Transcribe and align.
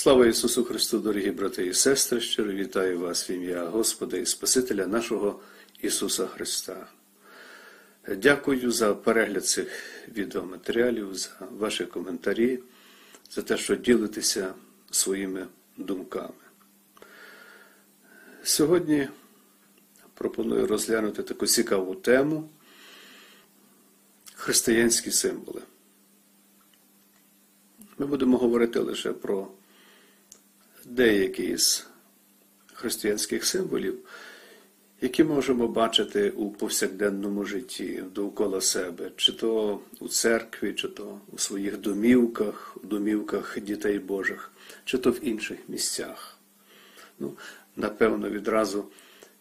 Слава 0.00 0.26
Ісусу 0.26 0.64
Христу, 0.64 0.98
дорогі 0.98 1.30
брати 1.30 1.66
і 1.66 1.74
сестри, 1.74 2.20
щиро 2.20 2.52
вітаю 2.52 3.00
вас 3.00 3.30
в 3.30 3.32
ім'я 3.32 3.64
Господа 3.64 4.16
і 4.16 4.26
Спасителя 4.26 4.86
нашого 4.86 5.40
Ісуса 5.82 6.26
Христа. 6.26 6.86
Дякую 8.16 8.70
за 8.70 8.94
перегляд 8.94 9.46
цих 9.46 9.68
відеоматеріалів, 10.08 11.14
за 11.14 11.30
ваші 11.58 11.86
коментарі, 11.86 12.58
за 13.30 13.42
те, 13.42 13.56
що 13.56 13.76
ділитеся 13.76 14.54
своїми 14.90 15.46
думками. 15.76 16.44
Сьогодні 18.42 19.08
пропоную 20.14 20.66
розглянути 20.66 21.22
таку 21.22 21.46
цікаву 21.46 21.94
тему 21.94 22.48
християнські 24.34 25.10
символи. 25.10 25.62
Ми 27.98 28.06
будемо 28.06 28.38
говорити 28.38 28.78
лише 28.78 29.12
про 29.12 29.48
деякі 30.84 31.56
з 31.56 31.86
християнських 32.74 33.44
символів, 33.44 33.98
які 35.00 35.24
можемо 35.24 35.68
бачити 35.68 36.30
у 36.30 36.50
повсякденному 36.50 37.44
житті 37.44 38.02
довкола 38.14 38.60
себе, 38.60 39.10
чи 39.16 39.32
то 39.32 39.80
у 40.00 40.08
церкві, 40.08 40.72
чи 40.72 40.88
то 40.88 41.20
у 41.32 41.38
своїх 41.38 41.78
домівках, 41.78 42.76
у 42.84 42.86
домівках 42.86 43.60
дітей 43.60 43.98
Божих, 43.98 44.52
чи 44.84 44.98
то 44.98 45.10
в 45.10 45.24
інших 45.24 45.58
місцях. 45.68 46.38
Ну, 47.18 47.36
Напевно, 47.76 48.30
відразу 48.30 48.84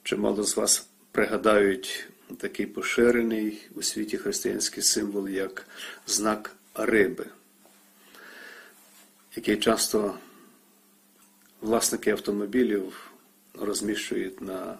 чимало 0.03 0.43
з 0.43 0.57
вас 0.57 0.87
пригадають 1.12 2.07
такий 2.37 2.65
поширений 2.65 3.62
у 3.76 3.81
світі 3.81 4.17
християнський 4.17 4.84
символ, 4.84 5.29
як 5.29 5.67
знак 6.07 6.55
риби, 6.76 7.26
який 9.35 9.57
часто 9.57 10.17
власники 11.62 12.12
автомобілів 12.12 13.12
розміщують 13.54 14.41
на, 14.41 14.77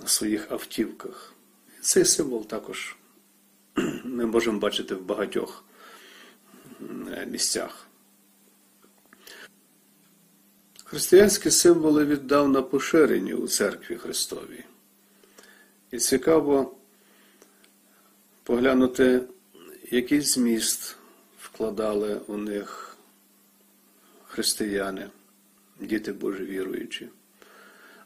на 0.00 0.06
своїх 0.06 0.52
автівках. 0.52 1.34
Цей 1.80 2.04
символ 2.04 2.46
також 2.46 2.96
ми 4.04 4.26
можемо 4.26 4.58
бачити 4.58 4.94
в 4.94 5.02
багатьох 5.02 5.64
місцях. 7.26 7.86
Християнські 10.84 11.50
символи 11.50 12.04
віддавна 12.04 12.62
поширені 12.62 13.34
у 13.34 13.48
церкві 13.48 13.96
Христовій. 13.96 14.64
І 15.90 15.98
цікаво 15.98 16.76
поглянути, 18.42 19.22
який 19.90 20.20
зміст 20.20 20.96
вкладали 21.40 22.20
у 22.26 22.36
них 22.36 22.91
християни, 24.32 25.10
діти 25.80 26.12
Божі 26.12 26.44
віруючі, 26.44 27.08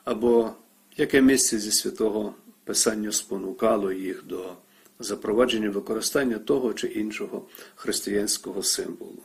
або 0.04 0.52
яке 0.96 1.20
місце 1.20 1.58
зі 1.58 1.70
святого 1.70 2.34
Писання 2.64 3.12
спонукало 3.12 3.92
їх 3.92 4.24
до 4.24 4.56
запровадження 4.98 5.70
використання 5.70 6.38
того 6.38 6.74
чи 6.74 6.86
іншого 6.86 7.46
християнського 7.74 8.62
символу. 8.62 9.22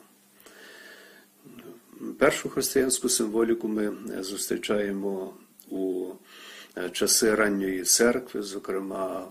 Першу 2.17 2.49
християнську 2.49 3.09
символіку 3.09 3.67
ми 3.67 3.93
зустрічаємо 4.19 5.33
у 5.69 6.05
часи 6.91 7.35
ранньої 7.35 7.83
церкви, 7.83 8.41
зокрема 8.41 9.27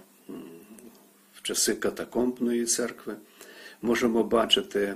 в 1.34 1.42
часи 1.42 1.74
катакомбної 1.74 2.64
церкви. 2.64 3.16
Можемо 3.82 4.24
бачити 4.24 4.94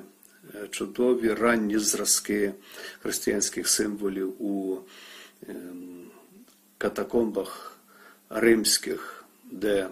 чудові 0.70 1.32
ранні 1.32 1.78
зразки 1.78 2.54
християнських 3.02 3.68
символів 3.68 4.42
у 4.42 4.78
катакомбах 6.78 7.78
римських, 8.30 9.24
де 9.50 9.88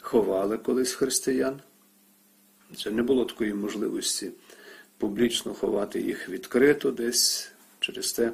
ховали 0.00 0.58
колись 0.58 0.92
християн. 0.92 1.60
Це 2.76 2.90
не 2.90 3.02
було 3.02 3.24
такої 3.24 3.54
можливості 3.54 4.30
публічно 4.98 5.54
ховати 5.54 6.00
їх 6.00 6.28
відкрито 6.28 6.90
десь 6.90 7.50
через 7.80 8.12
те 8.12 8.32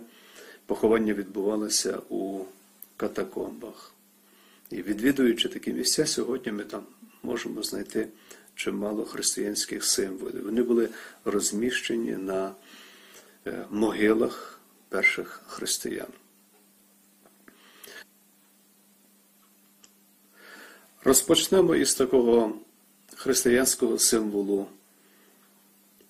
поховання 0.67 1.15
відбувалося 1.15 1.99
у 2.09 2.45
катакомбах. 2.97 3.93
І 4.71 4.83
відвідуючи 4.83 5.49
такі 5.49 5.73
місця, 5.73 6.07
сьогодні 6.07 6.53
ми 6.53 6.65
там 6.65 6.83
можемо 7.23 7.63
знайти 7.63 8.09
чимало 8.63 9.05
християнських 9.05 9.85
символів. 9.85 10.45
Вони 10.45 10.63
були 10.63 10.89
розміщені 11.25 12.17
на 12.17 12.55
могилах 13.71 14.61
перших 14.89 15.43
християн. 15.47 16.07
Розпочнемо 21.05 21.75
із 21.75 21.95
такого 21.95 22.57
християнського 23.17 23.99
символу, 23.99 24.67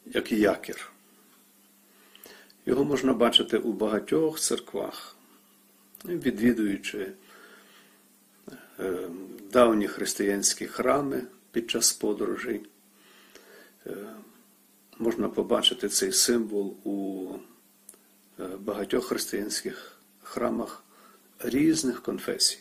як 0.07 0.33
якір. 0.33 0.93
Його 2.67 2.85
можна 2.85 3.13
бачити 3.13 3.59
у 3.59 3.73
багатьох 3.73 4.41
церквах, 4.41 5.17
відвідуючи 6.05 7.13
давні 9.53 9.89
християнські 9.89 10.67
храми 10.67 11.23
під 11.53 11.71
час 11.71 11.93
подорожей. 11.93 12.67
Можна 14.99 15.29
побачити 15.29 15.89
цей 15.89 16.13
символ 16.13 16.77
у 16.85 17.29
багатьох 18.59 19.05
християнських 19.05 19.99
храмах 20.23 20.85
різних 21.39 22.03
конфесій. 22.03 22.59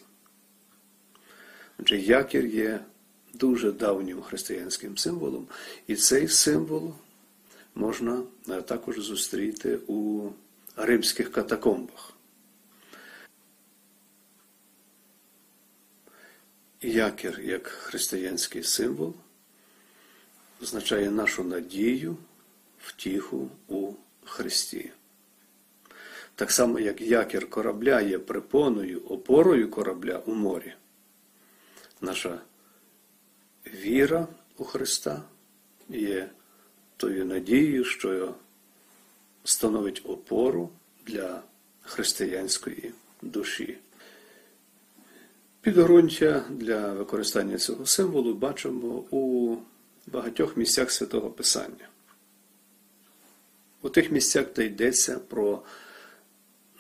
Отже, 1.80 1.98
якір 1.98 2.46
є 2.46 2.80
дуже 3.34 3.72
давнім 3.72 4.22
християнським 4.22 4.98
символом, 4.98 5.48
і 5.88 5.96
цей 5.96 6.28
символ 6.28 6.94
можна 7.76 8.24
також 8.66 9.00
зустріти 9.00 9.80
у 9.88 10.30
римських 10.76 11.32
катакомбах. 11.32 12.14
Якір 16.84 17.40
як 17.40 17.68
християнський 17.68 18.64
символ 18.64 19.14
означає 20.62 21.12
нашу 21.12 21.44
надію, 21.44 22.18
втіху 22.80 23.50
у 23.68 23.94
Христі. 24.26 24.92
Так 26.36 26.52
само, 26.52 26.80
як 26.80 27.02
якір 27.02 27.50
корабля 27.50 28.02
є 28.02 28.20
припоною, 28.20 29.00
опорою 29.00 29.70
корабля 29.70 30.22
у 30.26 30.34
морі. 30.34 30.74
Наша 32.02 32.42
віра 33.68 34.28
у 34.58 34.64
Христа 34.64 35.22
є 35.90 36.30
тою 36.98 37.26
надією, 37.26 37.84
що 37.84 38.36
становить 39.44 40.02
опору 40.06 40.70
для 41.06 41.44
християнської 41.82 42.94
душі. 43.22 43.78
Підґрунтя 45.62 46.46
для 46.50 46.94
використання 46.94 47.58
цього 47.58 47.86
символу 47.86 48.34
бачимо 48.34 48.88
у 49.12 49.58
багатьох 50.08 50.58
місцях 50.58 50.92
святого 50.92 51.30
Писання. 51.30 51.90
У 53.82 53.90
тих 53.90 54.12
місцях, 54.12 54.46
де 54.56 54.66
йдеться 54.66 55.20
про 55.20 55.62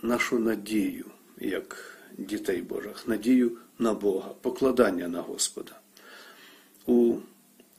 нашу 0.02 0.40
надію, 0.40 1.06
як 1.38 1.98
дітей 2.18 2.62
Божих, 2.62 3.08
надію 3.08 3.58
на 3.80 3.94
Бога, 3.94 4.30
покладання 4.42 5.08
на 5.08 5.22
Господа. 5.22 5.80
У 6.86 7.16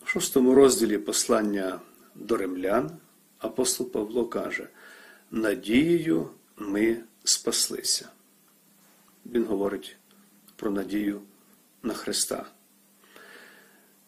шостому 0.04 0.54
розділі 0.54 0.98
послання 0.98 1.80
до 2.14 2.36
римлян 2.36 2.90
апостол 3.38 3.90
Павло 3.90 4.26
каже: 4.26 4.68
Надією 5.30 6.30
ми 6.56 6.96
спаслися. 7.24 8.08
Він 9.26 9.44
говорить 9.44 9.96
про 10.62 10.70
надію 10.70 11.20
на 11.82 11.94
Христа. 11.94 12.46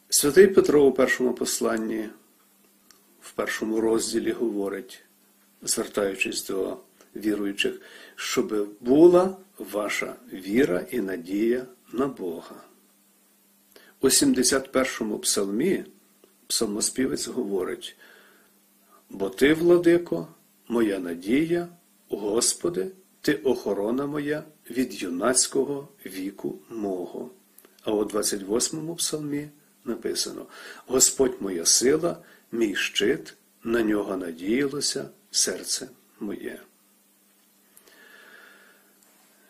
Святий 0.09 0.47
Петро 0.47 0.85
у 0.85 0.93
першому 0.93 1.35
посланні, 1.35 2.09
в 3.21 3.33
першому 3.33 3.81
розділі 3.81 4.33
говорить, 4.33 5.05
звертаючись 5.63 6.47
до 6.47 6.79
віруючих, 7.17 7.81
щоб 8.17 8.69
була 8.81 9.37
ваша 9.59 10.17
віра 10.33 10.87
і 10.91 11.01
надія 11.01 11.67
на 11.93 12.07
Бога. 12.07 12.57
У 14.01 14.07
71-му 14.07 15.19
псалмі 15.19 15.85
псалмоспівець 16.47 17.29
говорить: 17.29 17.97
Бо 19.11 19.29
ти, 19.29 19.55
владико, 19.55 20.29
моя 20.69 20.99
надія, 20.99 21.69
Господи, 22.09 22.91
ти 23.25 23.35
охорона 23.35 24.07
моя 24.07 24.45
від 24.71 25.03
юнацького 25.03 25.89
віку 26.07 26.59
мого. 26.69 27.31
А 27.83 27.93
у 27.93 28.05
28-му 28.05 28.97
псалмі 28.97 29.49
написано: 29.85 30.47
Господь 30.87 31.37
моя 31.41 31.65
сила, 31.65 32.17
мій 32.53 32.77
щит, 32.77 33.35
на 33.63 33.83
нього 33.83 34.17
надіялося 34.17 35.09
серце 35.31 35.89
моє. 36.21 36.61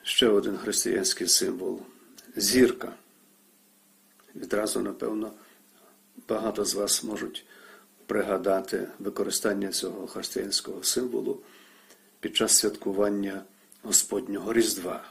Ще 0.02 0.28
один 0.28 0.56
християнський 0.56 1.28
символ 1.28 1.80
зірка. 2.36 2.92
Відразу, 4.36 4.80
напевно, 4.80 5.32
багато 6.28 6.64
з 6.64 6.74
вас 6.74 7.04
можуть 7.04 7.46
пригадати 8.06 8.88
використання 8.98 9.68
цього 9.68 10.06
християнського 10.06 10.82
символу 10.82 11.40
під 12.20 12.36
час 12.36 12.56
святкування 12.56 13.42
Господнього 13.84 14.52
Різдва. 14.52 15.04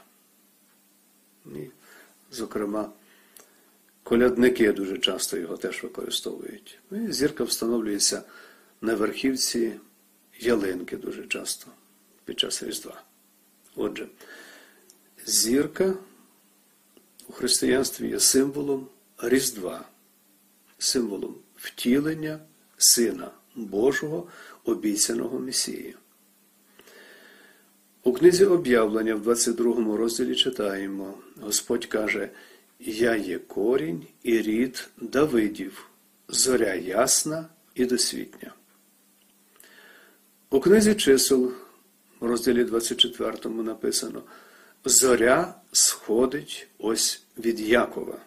І, 1.46 1.70
зокрема, 2.30 2.92
колядники 4.02 4.72
дуже 4.72 4.98
часто 4.98 5.36
його 5.36 5.56
теж 5.56 5.82
використовують. 5.82 6.78
І 6.90 7.12
зірка 7.12 7.44
встановлюється 7.44 8.22
на 8.80 8.94
верхівці 8.94 9.72
ялинки 10.40 10.96
дуже 10.96 11.26
часто 11.26 11.66
під 12.24 12.40
час 12.40 12.62
Різдва. 12.62 13.02
Отже, 13.76 14.08
зірка 15.26 15.94
у 17.28 17.32
християнстві 17.32 18.08
є 18.08 18.20
символом 18.20 18.88
Різдва, 19.18 19.88
символом 20.78 21.34
втілення 21.56 22.40
Сина 22.76 23.30
Божого, 23.54 24.28
обіцяного 24.64 25.38
Месії. 25.38 25.96
У 28.04 28.12
книзі 28.12 28.44
об'явлення 28.44 29.14
в 29.14 29.22
22 29.22 29.96
розділі 29.96 30.34
читаємо: 30.34 31.14
Господь 31.40 31.86
каже: 31.86 32.30
Я 32.80 33.16
є 33.16 33.38
корінь 33.38 34.06
і 34.22 34.42
рід 34.42 34.88
Давидів, 35.00 35.90
зоря 36.28 36.74
ясна 36.74 37.46
і 37.74 37.84
досвітня. 37.84 38.52
У 40.50 40.60
книзі 40.60 40.94
чисел, 40.94 41.52
в 42.20 42.26
розділі 42.26 42.64
24 42.64 43.54
написано: 43.54 44.22
Зоря 44.84 45.54
сходить 45.72 46.68
ось 46.78 47.22
від 47.38 47.60
Якова. 47.60 48.18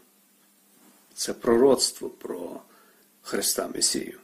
Це 1.13 1.33
пророцтво 1.33 2.09
про 2.09 2.61
Христа 3.21 3.69
Месію. 3.75 4.19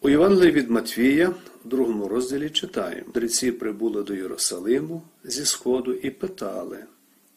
У 0.00 0.08
Євангелії 0.08 0.52
від 0.52 0.70
Матвія, 0.70 1.34
в 1.66 1.68
другому 1.68 2.08
розділі 2.08 2.50
читаємо: 2.50 3.06
Мудреці 3.06 3.52
прибули 3.52 4.02
до 4.02 4.14
Єрусалиму 4.14 5.02
зі 5.24 5.44
Сходу 5.44 5.92
і 5.92 6.10
питали, 6.10 6.84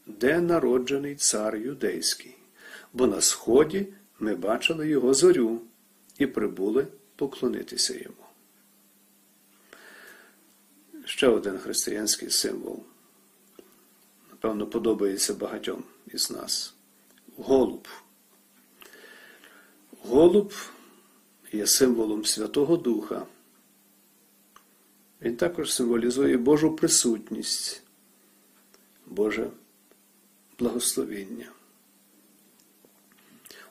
де 0.08 0.42
народжений 0.42 1.16
цар 1.16 1.56
юдейський, 1.56 2.36
бо 2.94 3.08
на 3.08 3.22
сході 3.22 3.88
ми 4.20 4.36
бачили 4.36 4.88
його 4.88 5.14
зорю 5.14 5.62
і 6.18 6.28
прибули 6.28 6.88
поклонитися 7.16 7.94
йому. 7.94 8.26
Ще 11.06 11.28
один 11.28 11.58
християнський 11.58 12.30
символ. 12.30 12.84
Напевно, 14.31 14.68
подобається 14.68 15.34
багатьом 15.34 15.84
із 16.14 16.31
нас. 16.31 16.74
Голуб. 17.38 17.88
Голуб 20.04 20.54
є 21.52 21.68
символом 21.68 22.26
Святого 22.26 22.78
Духа. 22.78 23.26
Він 25.21 25.36
також 25.36 25.74
символізує 25.74 26.38
Божу 26.38 26.75
присутність, 26.75 27.83
Боже 29.06 29.50
благословіння. 30.60 31.51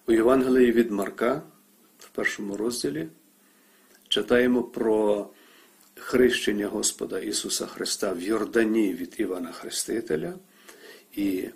У 0.07 0.13
Євангелії 0.13 0.73
від 0.73 0.91
Марка, 0.91 1.43
в 1.99 2.09
першому 2.09 2.57
розділі, 2.57 3.09
читаємо 4.09 4.63
про 4.63 5.29
хрещення 5.95 6.67
Господа 6.67 7.21
Ісуса 7.21 7.67
Христа 7.67 8.13
в 8.13 8.23
Йордані 8.23 8.95
від 8.95 9.15
Івана 9.19 9.53
Хрестителя, 9.53 10.35
і 11.13 11.49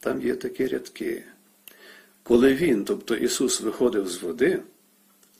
там 0.00 0.22
є 0.22 0.34
такі 0.34 0.66
рядки. 0.66 1.24
Коли 2.22 2.54
Він, 2.54 2.84
тобто 2.84 3.16
Ісус, 3.16 3.60
виходив 3.60 4.08
з 4.08 4.22
води, 4.22 4.62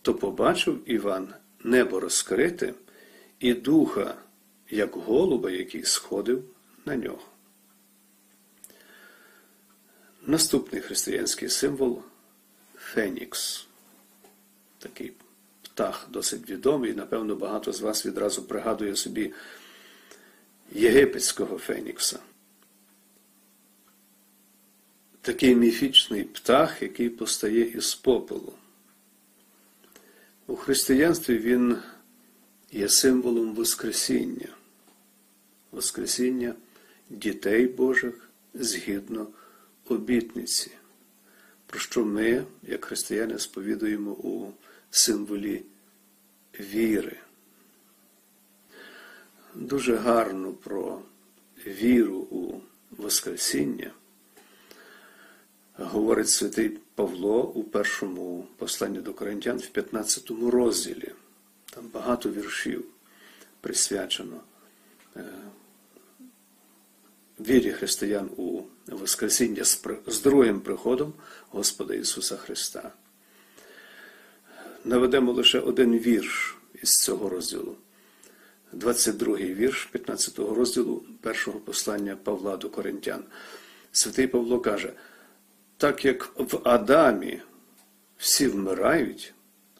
то 0.02 0.14
побачив 0.14 0.82
Іван 0.86 1.34
небо 1.64 2.00
розкрите 2.00 2.74
і 3.44 3.54
духа, 3.54 4.14
як 4.70 4.96
голуба, 4.96 5.50
який 5.50 5.84
сходив 5.84 6.44
на 6.84 6.96
нього. 6.96 7.22
Наступний 10.26 10.82
християнський 10.82 11.48
символ 11.48 12.02
Фенікс. 12.74 13.66
Такий 14.78 15.12
птах 15.62 16.06
досить 16.10 16.50
відомий, 16.50 16.94
напевно, 16.94 17.36
багато 17.36 17.72
з 17.72 17.80
вас 17.80 18.06
відразу 18.06 18.42
пригадує 18.42 18.96
собі 18.96 19.32
єгипетського 20.72 21.58
Фенікса. 21.58 22.18
Такий 25.20 25.54
міфічний 25.54 26.24
птах, 26.24 26.82
який 26.82 27.08
постає 27.08 27.60
із 27.60 27.94
попелу. 27.94 28.52
У 30.46 30.56
християнстві 30.56 31.38
він 31.38 31.78
є 32.74 32.88
символом 32.88 33.54
Воскресіння, 33.54 34.48
Воскресіння 35.70 36.54
дітей 37.10 37.66
Божих 37.66 38.28
згідно 38.54 39.26
обітниці, 39.88 40.70
про 41.66 41.78
що 41.78 42.04
ми, 42.04 42.44
як 42.62 42.84
християни, 42.84 43.38
сповідуємо 43.38 44.10
у 44.10 44.52
символі 44.90 45.62
віри. 46.60 47.16
Дуже 49.54 49.96
гарно 49.96 50.52
про 50.52 51.02
віру 51.66 52.16
у 52.16 52.60
Воскресіння 52.90 53.90
говорить 55.78 56.28
святий 56.28 56.78
Павло 56.94 57.42
у 57.42 57.64
першому 57.64 58.46
посланні 58.56 59.00
до 59.00 59.14
Коринтян 59.14 59.58
в 59.58 59.66
15 59.66 60.30
розділі. 60.30 61.12
Там 61.74 61.88
багато 61.92 62.30
віршів 62.30 62.84
присвячено 63.60 64.40
е, 65.16 65.24
вірі 67.40 67.72
християн 67.72 68.30
у 68.36 68.62
Воскресіння 68.86 69.64
з 70.06 70.20
другим 70.22 70.60
приходом 70.60 71.12
Господа 71.48 71.94
Ісуса 71.94 72.36
Христа. 72.36 72.92
Наведемо 74.84 75.32
лише 75.32 75.60
один 75.60 75.98
вірш 75.98 76.56
із 76.82 76.90
цього 77.02 77.28
розділу. 77.28 77.76
22-й 78.72 79.54
вірш 79.54 79.84
15 79.84 80.38
го 80.38 80.54
розділу 80.54 81.04
першого 81.20 81.60
послання 81.60 82.16
Павла 82.16 82.56
до 82.56 82.70
Коринтян. 82.70 83.24
Святий 83.92 84.26
Павло 84.26 84.60
каже, 84.60 84.92
так 85.76 86.04
як 86.04 86.32
в 86.38 86.68
Адамі 86.68 87.42
всі 88.16 88.48
вмирають, 88.48 89.34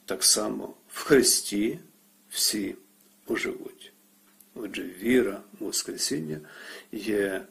так 0.04 0.24
само 0.24 0.74
в 0.94 1.04
Христі 1.04 1.78
всі 2.30 2.74
оживуть. 3.26 3.92
Отже, 4.54 4.82
віра 4.82 5.40
у 5.60 5.64
Воскресіння 5.64 6.40
є 6.92 7.44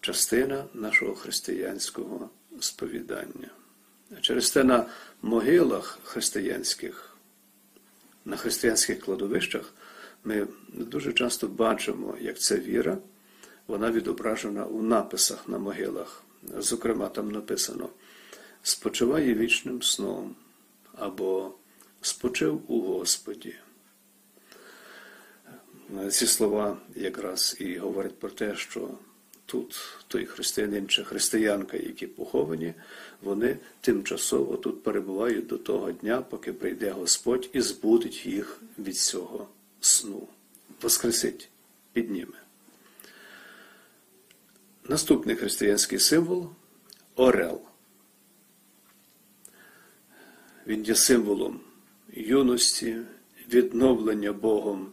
частина 0.00 0.64
нашого 0.74 1.14
християнського 1.14 2.30
сповідання. 2.60 3.50
Через 4.20 4.50
те 4.50 4.64
на 4.64 4.86
могилах 5.22 5.98
християнських, 6.04 7.16
на 8.24 8.36
християнських 8.36 9.00
кладовищах 9.00 9.74
ми 10.24 10.46
дуже 10.68 11.12
часто 11.12 11.48
бачимо, 11.48 12.16
як 12.20 12.38
ця 12.38 12.56
віра, 12.58 12.98
вона 13.66 13.90
відображена 13.90 14.64
у 14.66 14.82
написах 14.82 15.48
на 15.48 15.58
могилах. 15.58 16.22
Зокрема, 16.58 17.08
там 17.08 17.30
написано 17.30 17.88
спочиває 18.62 19.34
вічним 19.34 19.82
сном 19.82 20.36
або 20.92 21.54
спочив 22.06 22.62
у 22.68 22.80
Господі. 22.80 23.54
Ці 26.10 26.26
слова 26.26 26.78
якраз 26.96 27.56
і 27.60 27.78
говорять 27.78 28.18
про 28.18 28.30
те, 28.30 28.56
що 28.56 28.90
тут 29.46 29.76
той 30.08 30.26
християнин 30.26 30.88
чи 30.88 31.04
християнка, 31.04 31.76
які 31.76 32.06
поховані, 32.06 32.74
вони 33.22 33.56
тимчасово 33.80 34.56
тут 34.56 34.82
перебувають 34.82 35.46
до 35.46 35.58
того 35.58 35.92
дня, 35.92 36.22
поки 36.22 36.52
прийде 36.52 36.90
Господь 36.90 37.50
і 37.52 37.60
збудить 37.60 38.26
їх 38.26 38.60
від 38.78 38.98
цього 38.98 39.48
сну. 39.80 40.28
Воскресить, 40.82 41.48
підніме. 41.92 42.42
Наступний 44.88 45.36
християнський 45.36 45.98
символ 45.98 46.50
орел. 47.16 47.60
Він 50.66 50.84
є 50.84 50.94
символом 50.94 51.60
юності, 52.16 52.96
відновлення 53.52 54.32
Богом 54.32 54.92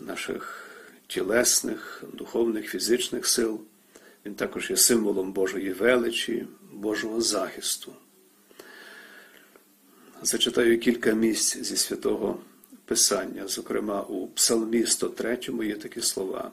наших 0.00 0.66
тілесних, 1.06 2.04
духовних, 2.12 2.70
фізичних 2.70 3.26
сил. 3.26 3.60
Він 4.26 4.34
також 4.34 4.70
є 4.70 4.76
символом 4.76 5.32
Божої 5.32 5.72
величі, 5.72 6.46
Божого 6.72 7.20
захисту. 7.20 7.92
Зачитаю 10.22 10.78
кілька 10.78 11.12
місць 11.12 11.58
зі 11.58 11.76
святого 11.76 12.40
Писання, 12.84 13.48
зокрема 13.48 14.02
у 14.02 14.26
Псалмі 14.26 14.86
103 14.86 15.38
є 15.62 15.76
такі 15.76 16.00
слова. 16.00 16.52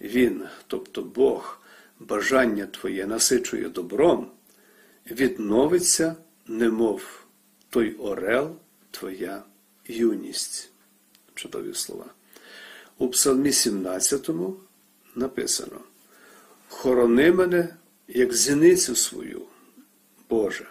Він, 0.00 0.42
тобто 0.66 1.02
Бог, 1.02 1.60
бажання 1.98 2.66
твоє 2.66 3.06
насичує 3.06 3.68
добром, 3.68 4.30
відновиться, 5.10 6.16
немов 6.46 7.24
той 7.70 7.94
орел, 7.94 8.56
твоя 8.90 9.42
юність. 9.86 10.70
Чудові 11.34 11.74
слова. 11.74 12.06
У 12.98 13.08
Псалмі 13.08 13.52
17 13.52 14.30
написано: 15.14 15.80
Хорони 16.68 17.32
мене, 17.32 17.76
як 18.08 18.34
зіницю 18.34 18.96
свою, 18.96 19.42
Боже, 20.30 20.68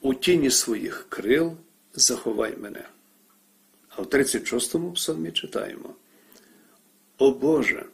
у 0.00 0.14
тіні 0.14 0.50
своїх 0.50 1.06
крил 1.08 1.56
заховай 1.94 2.56
мене. 2.56 2.88
А 3.88 4.02
в 4.02 4.06
36-му 4.06 4.92
псалмі 4.92 5.32
читаємо: 5.32 5.94
О 7.18 7.30
Боже, 7.30 7.86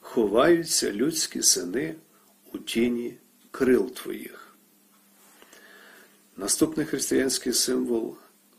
ховаються 0.00 0.92
людські 0.92 1.42
сини 1.42 1.94
у 2.52 2.58
тіні 2.58 3.14
крил 3.50 3.90
Твоїх. 3.90 4.41
Наступний 6.42 6.86
християнський 6.86 7.52
символ 7.52 8.16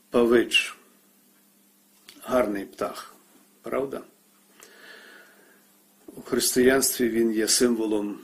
павич. 0.10 0.78
Гарний 2.22 2.66
птах, 2.66 3.16
правда? 3.62 4.02
У 6.08 6.22
християнстві 6.22 7.10
він 7.10 7.32
є 7.32 7.48
символом 7.48 8.20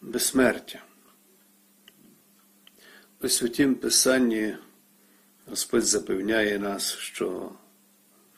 безсмертя. 0.00 0.82
У 3.20 3.28
святім 3.28 3.74
Писанні 3.74 4.56
Господь 5.46 5.86
запевняє 5.86 6.58
нас, 6.58 6.96
що 6.96 7.52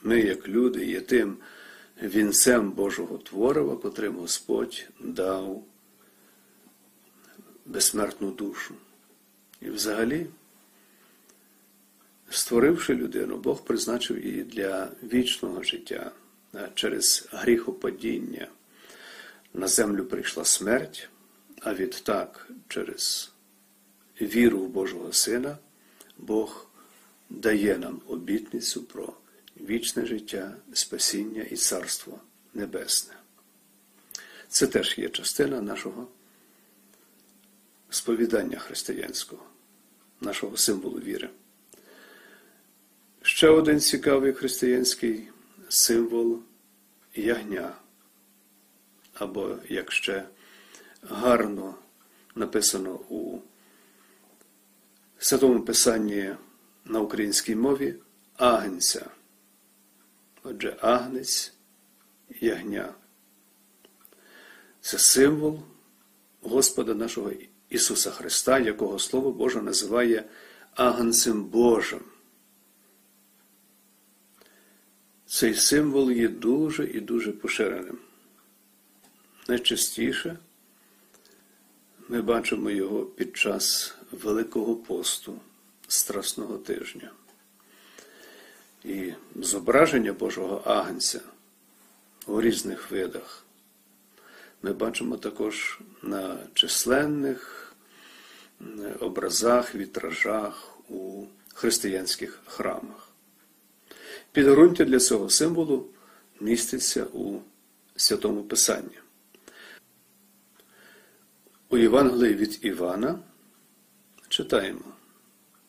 ми, 0.02 0.20
як 0.20 0.48
люди, 0.48 0.86
є 0.86 1.00
тим 1.00 1.36
вінцем 2.02 2.70
Божого 2.70 3.18
творива, 3.18 3.76
котрим 3.76 4.16
Господь 4.16 4.88
дав 4.98 5.64
безсмертну 7.66 8.30
душу. 8.30 8.74
І 9.62 9.70
взагалі, 9.70 10.26
створивши 12.30 12.94
людину, 12.94 13.36
Бог 13.36 13.64
призначив 13.64 14.26
її 14.26 14.42
для 14.42 14.90
вічного 15.02 15.62
життя 15.62 16.12
через 16.74 17.28
гріхопадіння. 17.32 18.48
На 19.54 19.68
землю 19.68 20.04
прийшла 20.04 20.44
смерть, 20.44 21.08
а 21.60 21.74
відтак 21.74 22.50
через 22.68 23.32
віру 24.20 24.58
в 24.58 24.68
Божого 24.68 25.12
Сина 25.12 25.58
Бог 26.18 26.66
дає 27.30 27.78
нам 27.78 28.00
обітницю 28.06 28.82
про 28.82 29.12
вічне 29.56 30.06
життя, 30.06 30.56
спасіння 30.72 31.42
і 31.42 31.56
царство 31.56 32.20
небесне. 32.54 33.14
Це 34.48 34.66
теж 34.66 34.98
є 34.98 35.08
частина 35.08 35.60
нашого 35.60 36.08
сповідання 37.90 38.58
християнського, 38.58 39.42
нашого 40.20 40.56
символу 40.56 40.98
віри. 41.00 41.30
Ще 43.22 43.48
один 43.48 43.80
цікавий 43.80 44.32
християнський 44.32 45.28
символ 45.68 46.42
ягня, 47.14 47.72
або 49.14 49.56
як 49.68 49.92
ще 49.92 50.28
гарно 51.02 51.74
написано 52.34 52.94
у 53.08 53.38
Святому 55.18 55.60
Писанні 55.60 56.34
на 56.84 57.00
українській 57.00 57.54
мові 57.54 57.94
агнця. 58.36 59.10
Отже, 60.42 60.76
агнець 60.80 61.52
ягня. 62.40 62.94
Це 64.80 64.98
символ 64.98 65.60
Господа 66.40 66.94
нашого 66.94 67.30
Ісуса 67.70 68.10
Христа, 68.10 68.58
якого 68.58 68.98
Слово 68.98 69.32
Боже 69.32 69.62
називає 69.62 70.24
Агнцем 70.74 71.44
Божим. 71.44 72.00
Цей 75.26 75.54
символ 75.54 76.10
є 76.10 76.28
дуже 76.28 76.86
і 76.86 77.00
дуже 77.00 77.32
поширеним. 77.32 77.98
Найчастіше 79.48 80.36
ми 82.08 82.22
бачимо 82.22 82.70
його 82.70 83.04
під 83.04 83.36
час 83.36 83.94
Великого 84.10 84.76
посту 84.76 85.40
Страсного 85.88 86.58
тижня. 86.58 87.10
І 88.84 89.12
зображення 89.36 90.12
Божого 90.12 90.62
Агнця 90.64 91.20
у 92.26 92.40
різних 92.40 92.90
видах 92.90 93.44
ми 94.62 94.72
бачимо 94.72 95.16
також 95.16 95.80
на 96.02 96.38
численних 96.54 97.72
образах, 99.00 99.74
вітражах 99.74 100.78
у 100.88 101.24
християнських 101.54 102.40
храмах. 102.46 103.10
Підґрунтя 104.32 104.84
для 104.84 104.98
цього 104.98 105.30
символу 105.30 105.86
міститься 106.40 107.04
у 107.04 107.40
Святому 107.96 108.42
Писанні. 108.42 108.98
У 111.68 111.78
Євангелії 111.78 112.34
від 112.34 112.58
Івана 112.62 113.18
читаємо 114.28 114.84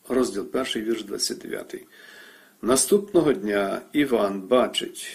розділ 0.08 0.48
1, 0.52 0.64
вірш 0.76 1.02
29. 1.02 1.86
Наступного 2.62 3.32
дня 3.32 3.82
Іван 3.92 4.40
бачить 4.40 5.06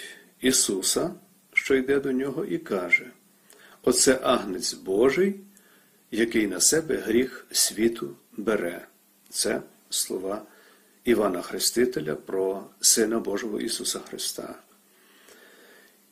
Ісуса, 0.41 1.13
що 1.53 1.75
йде 1.75 2.00
до 2.00 2.12
нього, 2.12 2.46
і 2.46 2.57
каже: 2.57 3.12
Оце 3.88 4.20
агнець 4.24 4.74
Божий, 4.74 5.39
який 6.12 6.48
на 6.48 6.62
себе 6.62 6.98
гріх 6.98 7.48
світу 7.51 8.15
бере. 8.38 8.88
Це 9.29 9.62
слова 9.89 10.41
Івана 11.03 11.41
Хрестителя 11.41 12.15
про 12.15 12.63
Сина 12.79 13.20
Божого 13.20 13.60
Ісуса 13.60 14.00
Христа. 14.00 14.56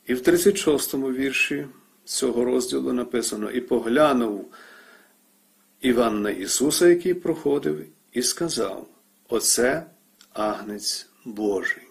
І 0.06 0.14
в 0.14 0.22
36-му 0.22 1.12
вірші 1.12 1.68
цього 2.06 2.46
розділу 2.46 2.94
написано: 2.94 3.52
І 3.52 3.62
поглянув 3.62 4.54
Іван 5.82 6.22
на 6.22 6.30
Ісуса, 6.30 6.88
який 6.88 7.14
проходив, 7.14 7.86
і 8.12 8.22
сказав: 8.22 8.88
Оце 9.30 9.86
агнець 10.34 11.08
Божий. 11.26 11.84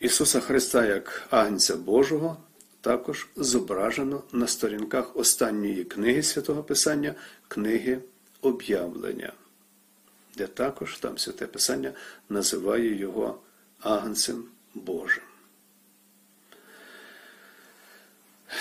Ісуса 0.00 0.40
Христа 0.40 0.86
як 0.86 1.26
Агнця 1.30 1.76
Божого 1.76 2.36
також 2.80 3.28
зображено 3.36 4.22
на 4.32 4.46
сторінках 4.46 5.16
останньої 5.16 5.84
книги 5.84 6.22
Святого 6.22 6.62
Писання, 6.62 7.14
книги 7.48 8.00
об'явлення, 8.40 9.32
де 10.36 10.46
також 10.46 10.98
там 10.98 11.18
Святе 11.18 11.46
Писання 11.46 11.92
називає 12.28 12.96
його 12.96 13.38
Агнцем 13.80 14.44
Божим. 14.74 15.22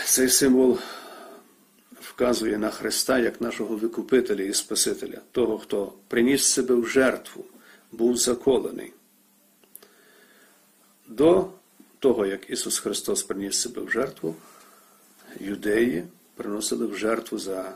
Цей 0.05 0.29
символ 0.29 0.79
вказує 2.01 2.57
на 2.57 2.69
Христа 2.69 3.19
як 3.19 3.41
нашого 3.41 3.75
Викупителя 3.75 4.43
і 4.43 4.53
Спасителя, 4.53 5.21
того, 5.31 5.57
хто 5.57 5.93
приніс 6.07 6.45
себе 6.45 6.75
в 6.75 6.87
жертву, 6.87 7.45
був 7.91 8.17
заколений. 8.17 8.93
До 11.07 11.51
того, 11.99 12.25
як 12.25 12.49
Ісус 12.49 12.79
Христос 12.79 13.23
приніс 13.23 13.61
себе 13.61 13.81
в 13.81 13.91
жертву, 13.91 14.35
юдеї 15.39 16.05
приносили 16.35 16.85
в 16.85 16.97
жертву 16.97 17.39
за 17.39 17.75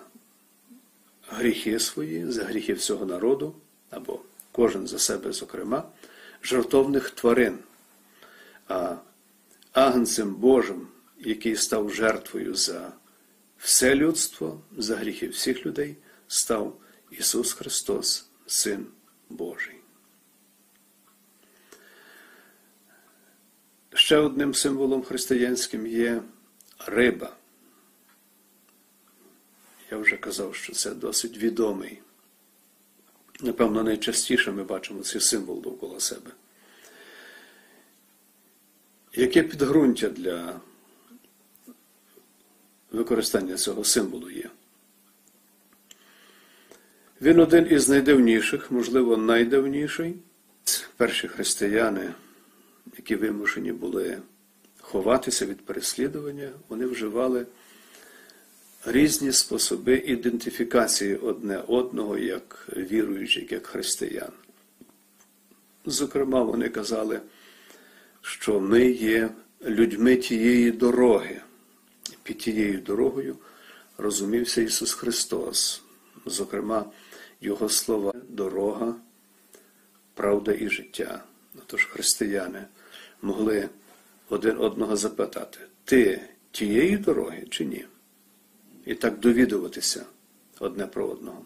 гріхи 1.28 1.80
свої, 1.80 2.32
за 2.32 2.44
гріхи 2.44 2.74
всього 2.74 3.06
народу, 3.06 3.56
або 3.90 4.20
кожен 4.52 4.88
за 4.88 5.00
себе, 5.00 5.32
зокрема, 5.32 5.84
жертовних 6.44 7.10
тварин. 7.10 7.58
А 8.68 8.96
агнцем 9.72 10.36
Божим, 10.36 10.88
який 11.20 11.56
став 11.56 11.94
жертвою 11.94 12.56
за 12.56 12.94
все 13.58 13.96
людство, 13.96 14.62
за 14.78 14.96
гріхи 14.96 15.28
всіх 15.28 15.66
людей, 15.66 15.96
став 16.28 16.78
Ісус 17.12 17.54
Христос, 17.54 18.26
Син 18.48 18.86
Божий. 19.30 19.83
Ще 24.04 24.18
одним 24.18 24.54
символом 24.54 25.04
християнським 25.04 25.88
є 25.88 26.22
риба. 26.86 27.36
Я 29.92 29.98
вже 29.98 30.18
казав, 30.18 30.56
що 30.56 30.74
це 30.74 30.92
досить 30.92 31.38
відомий. 31.38 32.02
Напевно, 33.42 33.84
найчастіше 33.84 34.52
ми 34.52 34.64
бачимо 34.64 35.04
цей 35.04 35.22
символ 35.22 35.62
довкола 35.62 36.00
себе. 36.00 36.32
Яке 39.14 39.44
підґрунтя 39.44 40.10
для 40.10 40.62
використання 42.92 43.56
цього 43.56 43.84
символу 43.84 44.30
є? 44.30 44.50
Він 47.22 47.40
один 47.40 47.68
із 47.72 47.90
найдавніших, 47.90 48.72
можливо, 48.72 49.18
найдавніший. 49.18 50.16
Перші 50.98 51.28
християни, 51.28 52.14
які 53.04 53.16
вимушені 53.16 53.72
були 53.72 54.18
ховатися 54.82 55.46
від 55.46 55.66
переслідування, 55.66 56.52
вони 56.70 56.86
вживали 56.86 57.46
різні 58.86 59.32
способи 59.32 59.96
ідентифікації 59.96 61.16
одне 61.16 61.64
одного 61.68 62.18
як 62.18 62.68
віруючих, 62.78 63.52
як 63.52 63.68
християн. 63.68 64.32
Зокрема, 65.86 66.44
вони 66.44 66.70
казали, 66.70 67.22
що 68.22 68.60
ми 68.60 68.86
є 68.90 69.30
людьми 69.66 70.16
тієї 70.16 70.72
дороги. 70.72 71.42
Під 72.24 72.38
тією 72.38 72.82
дорогою 72.82 73.38
розумівся 73.98 74.62
Ісус 74.62 74.94
Христос. 74.94 75.82
Зокрема, 76.26 76.86
Його 77.42 77.70
слова 77.70 78.14
дорога, 78.30 78.96
правда 80.14 80.54
і 80.54 80.70
життя. 80.70 81.24
Тож 81.68 81.86
християни 81.86 82.66
могли 83.24 83.70
один 84.30 84.58
одного 84.58 84.96
запитати, 84.96 85.60
ти 85.86 86.22
тієї 86.52 86.98
дороги 86.98 87.48
чи 87.50 87.66
ні? 87.66 87.86
І 88.86 88.96
так 88.96 89.20
довідуватися 89.20 90.06
одне 90.60 90.88
про 90.88 91.08
одного. 91.08 91.46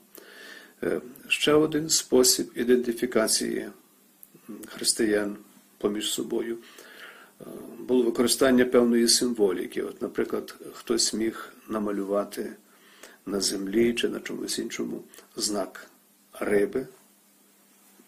Е, 0.83 1.01
ще 1.27 1.53
один 1.53 1.89
спосіб 1.89 2.51
ідентифікації 2.55 3.69
християн 4.67 5.37
поміж 5.77 6.09
собою 6.09 6.57
е, 7.41 7.43
було 7.79 8.03
використання 8.03 8.65
певної 8.65 9.07
символіки. 9.07 9.81
От, 9.81 10.01
Наприклад, 10.01 10.55
хтось 10.73 11.13
міг 11.13 11.53
намалювати 11.69 12.53
на 13.25 13.41
землі 13.41 13.93
чи 13.93 14.09
на 14.09 14.19
чомусь 14.19 14.59
іншому 14.59 15.03
знак 15.35 15.91
риби, 16.33 16.87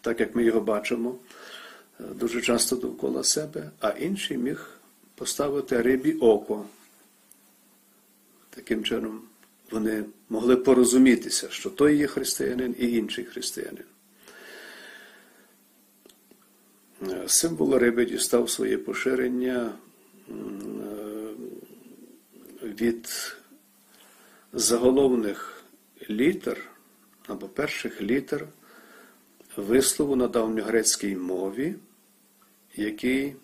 так 0.00 0.20
як 0.20 0.34
ми 0.34 0.44
його 0.44 0.60
бачимо 0.60 1.18
дуже 2.14 2.42
часто 2.42 2.76
довкола 2.76 3.24
себе, 3.24 3.70
а 3.80 3.90
інший 3.90 4.36
міг 4.36 4.70
поставити 5.14 5.82
рибі 5.82 6.12
око. 6.12 6.64
Таким 8.50 8.84
чином 8.84 9.20
вони 9.70 10.04
могли 10.28 10.56
порозумітися, 10.56 11.50
що 11.50 11.70
той 11.70 11.96
є 11.96 12.06
християнин 12.06 12.74
і 12.78 12.92
інший 12.92 13.24
християнин. 13.24 13.84
Символ 17.26 17.74
риби 17.74 18.04
дістав 18.04 18.50
своє 18.50 18.78
поширення 18.78 19.72
від 22.62 23.36
заголовних 24.52 25.62
літер 26.10 26.70
або 27.26 27.48
перших 27.48 28.02
літер 28.02 28.46
вислову 29.56 30.16
на 30.16 30.28
давньогрецькій 30.28 31.16
мові, 31.16 31.74
який 32.76 33.36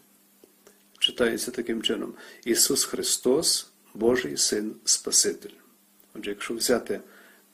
читається 0.98 1.50
таким 1.50 1.82
чином: 1.82 2.14
Ісус 2.44 2.84
Христос, 2.84 3.68
Божий 3.94 4.36
Син 4.36 4.74
Спаситель. 4.84 5.54
Отже, 6.14 6.30
якщо 6.30 6.54
взяти 6.54 7.00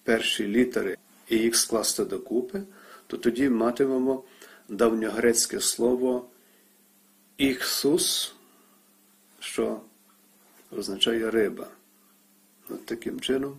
перші 0.03 0.49
літери 0.49 0.97
і 1.29 1.37
їх 1.37 1.57
скласти 1.57 2.05
докупи, 2.05 2.63
то 3.07 3.17
тоді 3.17 3.49
матимемо 3.49 4.25
давньогрецьке 4.69 5.61
слово 5.61 6.29
Ісус, 7.37 8.35
що 9.41 9.81
означає 10.71 11.31
риба. 11.31 11.69
От 12.69 12.87
таким 12.87 13.21
чином, 13.21 13.59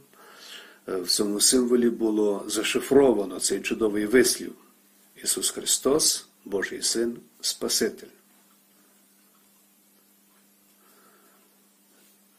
е, 0.88 0.96
в 0.96 1.08
цьому 1.08 1.40
символі 1.40 1.90
було 1.90 2.46
зашифровано 2.48 3.40
цей 3.40 3.62
чудовий 3.62 4.06
вислів. 4.06 4.56
Ісус 5.24 5.50
Христос, 5.50 6.28
Божий 6.46 6.82
Син, 6.82 7.18
Спаситель. 7.46 8.08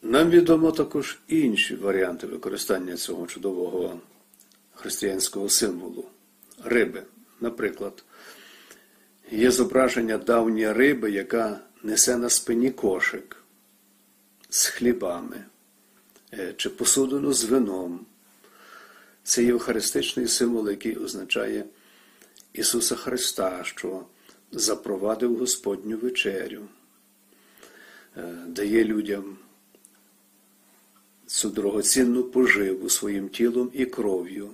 Нам 0.03 0.31
відомо 0.31 0.73
також 0.73 1.19
інші 1.29 1.77
варіанти 1.77 2.27
використання 2.27 2.97
цього 2.97 3.27
чудового 3.27 4.01
християнського 4.75 5.49
символу 5.49 6.05
риби. 6.65 7.03
Наприклад, 7.41 8.05
є 9.31 9.51
зображення 9.51 10.19
давньої 10.19 10.73
риби, 10.73 11.11
яка 11.11 11.61
несе 11.83 12.17
на 12.17 12.29
спині 12.29 12.71
кошик 12.71 13.37
з 14.51 14.67
хлібами 14.67 15.45
е, 16.33 16.55
чи 16.57 16.71
посудину 16.71 17.33
з 17.33 17.45
вином. 17.45 18.07
Це 19.23 19.45
євхаристичний 19.45 20.29
символ, 20.29 20.71
який 20.71 20.97
означає 20.97 21.65
Ісуса 22.53 22.95
Христа, 22.97 23.65
що 23.65 24.07
запровадив 24.55 25.37
Господню 25.37 25.97
вечерю, 25.97 26.63
е, 28.17 28.23
дає 28.47 28.85
людям 28.85 29.37
цю 31.27 31.51
дорогоцінну 31.51 32.25
поживу 32.25 32.89
своїм 32.89 33.29
тілом 33.29 33.71
і 33.73 33.87
кров'ю 33.87 34.51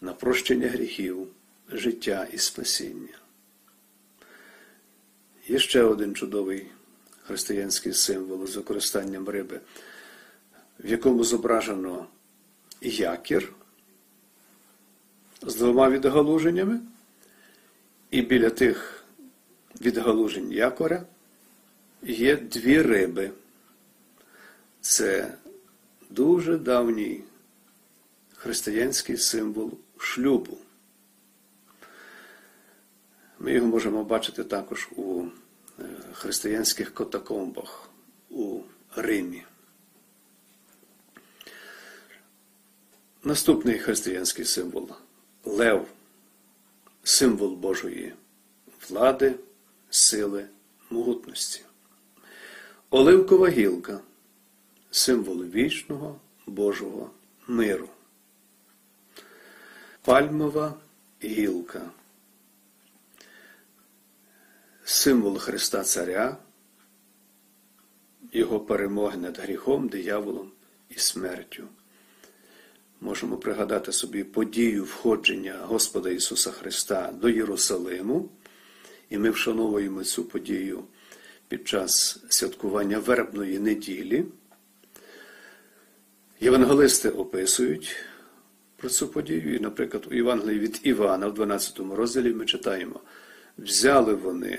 на 0.00 0.12
прощення 0.12 0.68
гріхів, 0.68 1.26
життя 1.72 2.26
і 2.32 2.38
спасіння. 2.38 3.18
Є 5.48 5.58
ще 5.58 5.82
один 5.82 6.14
чудовий 6.14 6.66
християнський 7.22 7.92
символ 7.92 8.46
з 8.46 8.56
використанням 8.56 9.28
риби, 9.28 9.60
в 10.80 10.90
якому 10.90 11.24
зображено 11.24 12.06
якір 12.80 13.52
з 15.42 15.56
двома 15.56 15.90
відгалуженнями, 15.90 16.80
і 18.10 18.22
біля 18.22 18.50
тих 18.50 18.95
відгалужень 19.80 20.52
якоря 20.52 21.02
є 22.02 22.36
дві 22.36 22.82
риби. 22.82 23.30
Це 24.80 25.34
дуже 26.10 26.58
давній 26.58 27.24
християнський 28.34 29.16
символ 29.16 29.72
шлюбу. 29.98 30.58
Ми 33.38 33.52
його 33.52 33.66
можемо 33.66 34.04
бачити 34.04 34.44
також 34.44 34.88
у 34.96 35.24
е, 35.78 35.82
християнських 36.12 36.94
катакомбах 36.94 37.90
у 38.30 38.60
Римі. 38.96 39.44
Наступний 43.24 43.78
християнський 43.78 44.44
символ 44.44 44.90
лев, 45.44 45.86
символ 47.02 47.54
Божої 47.54 48.14
влади, 48.88 49.34
сили, 49.96 50.46
могутності. 50.90 51.62
Оливкова 52.90 53.48
гілка 53.48 54.00
символ 54.90 55.44
вічного 55.44 56.20
Божого 56.46 57.10
миру. 57.46 57.88
Пальмова 60.02 60.74
гілка, 61.24 61.90
символ 64.84 65.38
Христа 65.38 65.84
Царя, 65.84 66.36
Його 68.32 68.60
перемоги 68.60 69.16
над 69.16 69.38
гріхом, 69.38 69.88
дияволом 69.88 70.50
і 70.88 70.98
смертю. 70.98 71.68
Можемо 73.00 73.36
пригадати 73.36 73.92
собі 73.92 74.24
подію 74.24 74.84
входження 74.84 75.58
Господа 75.62 76.10
Ісуса 76.10 76.50
Христа 76.50 77.12
до 77.12 77.28
Єрусалиму, 77.28 78.28
і 79.10 79.18
ми 79.18 79.30
вшановуємо 79.30 80.04
цю 80.04 80.24
подію 80.24 80.84
під 81.48 81.68
час 81.68 82.18
святкування 82.28 82.98
вербної 82.98 83.58
неділі. 83.58 84.24
Євангелисти 86.40 87.10
описують 87.10 87.96
про 88.76 88.88
цю 88.88 89.08
подію, 89.08 89.56
і, 89.56 89.60
наприклад, 89.60 90.06
у 90.10 90.14
Євангелії 90.14 90.58
від 90.58 90.80
Івана 90.82 91.26
в 91.26 91.34
12 91.34 91.80
розділі 91.80 92.34
ми 92.34 92.44
читаємо: 92.44 93.00
взяли 93.58 94.14
вони, 94.14 94.58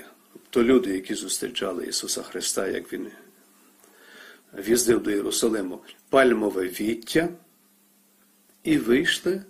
то 0.50 0.62
люди, 0.62 0.92
які 0.92 1.14
зустрічали 1.14 1.86
Ісуса 1.86 2.22
Христа, 2.22 2.68
як 2.68 2.92
Він 2.92 3.10
в'їздив 4.52 5.02
до 5.02 5.10
Єрусалиму, 5.10 5.80
пальмове 6.08 6.68
віття, 6.68 7.28
і 8.64 8.78
вийшли 8.78 9.42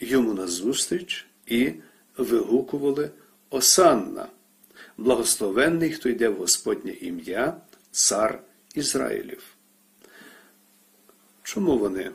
йому 0.00 0.34
назустріч 0.34 1.26
і 1.46 1.72
вигукували 2.16 3.10
Осанна, 3.50 4.28
благословенний, 4.98 5.92
хто 5.92 6.08
йде 6.08 6.28
в 6.28 6.36
Господнє 6.36 6.92
ім'я, 6.92 7.60
цар 7.90 8.42
Ізраїлів. 8.74 9.42
Чому 11.42 11.78
вони 11.78 12.10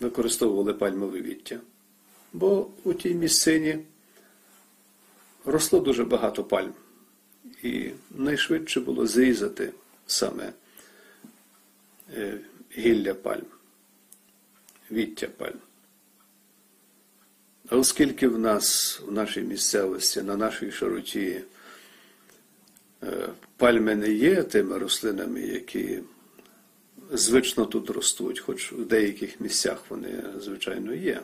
використовували 0.00 0.74
пальмове 0.74 1.20
віття? 1.20 1.60
Бо 2.32 2.70
у 2.84 2.94
тій 2.94 3.14
місцині 3.14 3.78
росло 5.44 5.80
дуже 5.80 6.04
багато 6.04 6.44
пальм, 6.44 6.74
і 7.62 7.90
найшвидше 8.10 8.80
було 8.80 9.06
зрізати 9.06 9.72
саме 10.06 10.52
е, 12.14 12.38
гілля 12.78 13.14
пальм, 13.14 13.46
віття 14.90 15.26
пальм. 15.26 15.58
А 17.68 17.76
оскільки 17.76 18.28
в 18.28 18.38
нас, 18.38 19.00
в 19.06 19.12
нашій 19.12 19.40
місцевості, 19.40 20.22
на 20.22 20.36
нашій 20.36 20.70
широті, 20.70 21.40
е, 23.02 23.28
пальми 23.56 23.94
не 23.94 24.12
є 24.12 24.42
тими 24.42 24.78
рослинами, 24.78 25.40
які 25.40 25.98
звично 27.12 27.66
тут 27.66 27.90
ростуть, 27.90 28.40
хоч 28.40 28.72
в 28.72 28.84
деяких 28.84 29.40
місцях 29.40 29.84
вони, 29.88 30.24
звичайно, 30.40 30.94
є, 30.94 31.20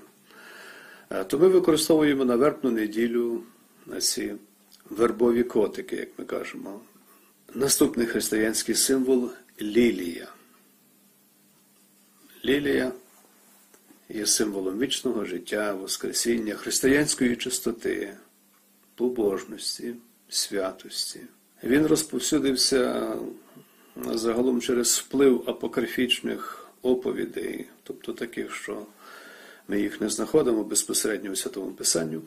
е, 1.11 1.25
то 1.25 1.39
ми 1.39 1.49
використовуємо 1.49 2.25
на 2.25 2.37
вербну 2.37 2.71
неділю 2.71 3.43
ці 3.99 4.35
вербові 4.91 5.43
котики, 5.43 5.97
як 5.97 6.09
ми 6.19 6.25
кажемо. 6.25 6.81
Наступний 7.55 8.07
християнський 8.07 8.75
символ 8.75 9.31
лілія. 9.63 10.29
Лілія 12.45 12.93
є 14.09 14.27
символом 14.27 14.79
вічного 14.79 15.25
життя, 15.25 15.75
Воскресіння, 15.75 16.55
християнської 16.55 17.37
чистоти, 17.37 18.15
побожності, 18.95 19.95
святості. 20.29 21.21
Він 21.65 21.87
розповсюдився 21.87 23.13
загалом 23.97 24.61
через 24.61 24.99
вплив 24.99 25.45
апокрифічних 25.47 26.69
оповідей, 26.83 27.67
тобто 27.83 28.13
таких, 28.13 28.55
що 28.55 28.87
ми 29.69 29.81
їх 29.81 30.01
не 30.01 30.09
знаходимо 30.09 30.65
безпосередньо 30.65 31.31
у 31.31 31.37
Святому 31.37 31.71
Писанню. 31.73 32.23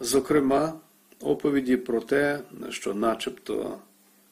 Зокрема, 0.00 0.80
оповіді 1.20 1.76
про 1.76 2.00
те, 2.00 2.40
що 2.70 2.94
начебто, 2.94 3.78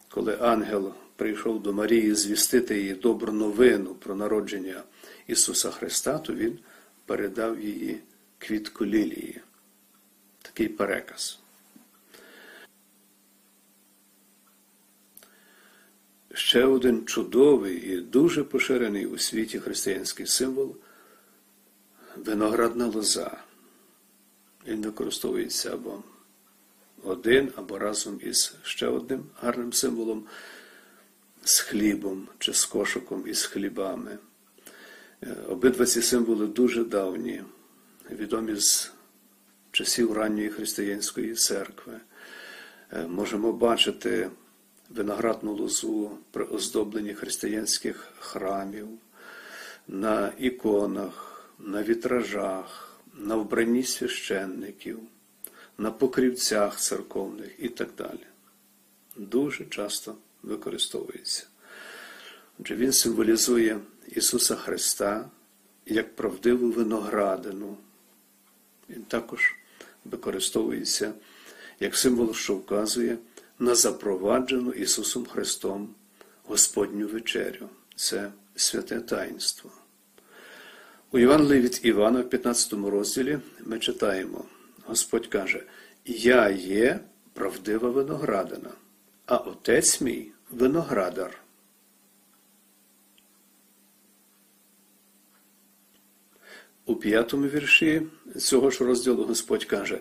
коли 0.08 0.38
ангел 0.40 0.92
прийшов 1.16 1.62
до 1.62 1.72
Марії 1.72 2.14
звістити 2.14 2.82
їй 2.82 2.94
добру 2.94 3.32
новину 3.32 3.94
про 3.94 4.14
народження 4.14 4.82
Ісуса 5.26 5.70
Христа, 5.70 6.18
то 6.18 6.34
Він 6.34 6.58
передав 7.06 7.60
її 7.60 8.00
квітку 8.38 8.86
лілії. 8.86 9.40
Такий 10.42 10.68
переказ. 10.68 11.38
Ще 16.34 16.64
один 16.64 17.06
чудовий 17.06 17.76
і 17.76 18.00
дуже 18.00 18.44
поширений 18.44 19.06
у 19.06 19.18
світі 19.18 19.58
християнський 19.58 20.26
символ 20.26 20.76
виноградна 22.16 22.86
лоза. 22.86 23.36
Він 24.66 24.82
використовується 24.82 25.72
або 25.72 26.02
один, 27.02 27.52
або 27.56 27.78
разом 27.78 28.20
із 28.22 28.54
ще 28.62 28.86
одним 28.86 29.24
гарним 29.40 29.72
символом 29.72 30.24
з 31.44 31.60
хлібом 31.60 32.28
чи 32.38 32.52
з 32.52 32.64
кошиком 32.64 33.24
із 33.26 33.44
хлібами. 33.44 34.18
Е, 35.22 35.36
обидва 35.48 35.86
ці 35.86 36.02
символи 36.02 36.46
дуже 36.46 36.84
давні, 36.84 37.42
відомі 38.10 38.56
з 38.56 38.92
часів 39.72 40.12
ранньої 40.12 40.48
християнської 40.48 41.34
церкви. 41.34 42.00
Е, 42.92 43.06
можемо 43.06 43.52
бачити 43.52 44.30
виноградну 44.90 45.54
лозу 45.54 46.10
при 46.30 46.44
оздобленні 46.44 47.14
християнських 47.14 48.08
храмів, 48.18 48.88
на 49.88 50.32
іконах, 50.38 51.50
на 51.58 51.82
вітражах, 51.82 52.98
на 53.14 53.36
вбранні 53.36 53.82
священників, 53.82 54.98
на 55.78 55.90
покрівцях 55.90 56.80
церковних 56.80 57.50
і 57.58 57.68
так 57.68 57.88
далі. 57.98 58.26
Дуже 59.16 59.64
часто 59.64 60.14
використовується. 60.44 61.46
Отже, 62.60 62.74
Він 62.74 62.92
символізує 62.92 63.80
Ісуса 64.08 64.56
Христа 64.56 65.30
як 65.86 66.16
правдиву 66.16 66.70
виноградину. 66.70 67.76
Він 68.90 69.02
також 69.02 69.54
використовується 70.04 71.12
як 71.80 71.96
символ, 71.96 72.34
що 72.34 72.54
вказує 72.54 73.18
на 73.58 73.74
запроваджену 73.74 74.72
Ісусом 74.72 75.26
Христом 75.26 75.94
Господню 76.44 77.06
вечерю. 77.06 77.68
Це 77.96 78.32
святе 78.56 79.00
таїнство. 79.00 79.70
У 81.10 81.18
Євангелії 81.18 81.60
від 81.62 81.80
Івана 81.82 82.20
в 82.20 82.30
15 82.30 82.72
розділі 82.72 83.38
ми 83.60 83.78
читаємо, 83.78 84.44
Господь 84.86 85.26
каже, 85.26 85.62
Я 86.04 86.50
є 86.50 87.00
правдива 87.32 87.90
виноградина, 87.90 88.70
а 89.26 89.36
отець 89.36 90.00
мій 90.00 90.33
виноградар. 90.54 91.38
У 96.86 96.96
п'ятому 96.96 97.46
вірші 97.46 98.02
цього 98.38 98.70
ж 98.70 98.84
розділу 98.84 99.24
Господь 99.24 99.64
каже, 99.64 100.00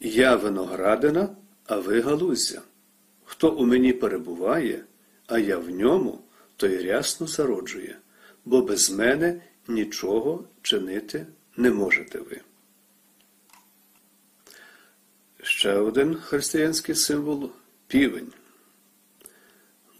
Я 0.00 0.36
виноградина, 0.36 1.28
а 1.66 1.76
ви 1.76 2.00
галуздя. 2.00 2.62
Хто 3.24 3.50
у 3.50 3.66
мені 3.66 3.92
перебуває, 3.92 4.84
а 5.26 5.38
я 5.38 5.58
в 5.58 5.70
ньому, 5.70 6.18
той 6.56 6.86
рясно 6.86 7.26
зароджує, 7.26 7.98
бо 8.44 8.62
без 8.62 8.90
мене 8.90 9.40
нічого 9.68 10.44
чинити 10.62 11.26
не 11.56 11.70
можете 11.70 12.18
ви. 12.18 12.40
Ще 15.42 15.74
один 15.74 16.14
християнський 16.14 16.94
символ 16.94 17.50
півень. 17.86 18.32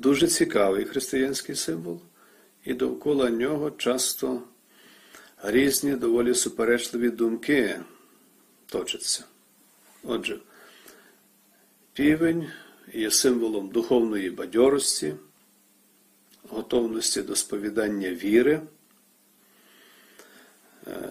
Дуже 0.03 0.29
цікавий 0.29 0.85
християнський 0.85 1.57
символ, 1.57 2.01
і 2.65 2.75
довкола 2.75 3.31
нього 3.31 3.71
часто 3.71 4.43
різні 5.43 5.97
доволі 5.97 6.35
суперечливі 6.35 7.11
думки 7.11 7.81
точаться. 8.67 9.25
Отже, 10.03 10.41
півень 11.93 12.51
є 12.93 13.11
символом 13.11 13.69
духовної 13.69 14.31
бадьорості, 14.31 15.15
готовності 16.49 17.23
до 17.23 17.37
сповідання 17.37 18.11
віри, 18.11 18.61
е, 20.87 21.11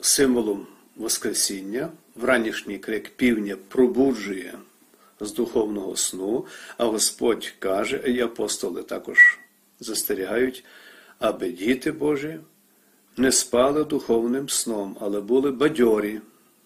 символом 0.00 0.66
Воскресіння, 0.96 1.90
вранішній 2.14 2.78
крик 2.78 3.08
півня 3.16 3.56
пробуджує 3.68 4.58
з 5.20 5.32
духовного 5.32 5.96
сну, 5.96 6.46
а 6.78 6.84
Господь 6.84 7.52
каже, 7.58 8.02
і 8.06 8.20
апостоли 8.20 8.82
також 8.82 9.38
застерігають, 9.80 10.64
аби 11.18 11.50
діти 11.50 11.92
Божі 11.92 12.40
не 13.16 13.32
спали 13.32 13.84
духовним 13.84 14.48
сном, 14.48 14.96
але 15.00 15.20
були 15.20 15.50
бадьорі 15.50 16.20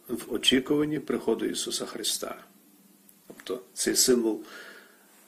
в 0.08 0.32
очікуванні 0.32 0.98
приходу 0.98 1.46
Ісуса 1.46 1.86
Христа. 1.86 2.36
Тобто 3.26 3.60
цей 3.74 3.96
символ 3.96 4.40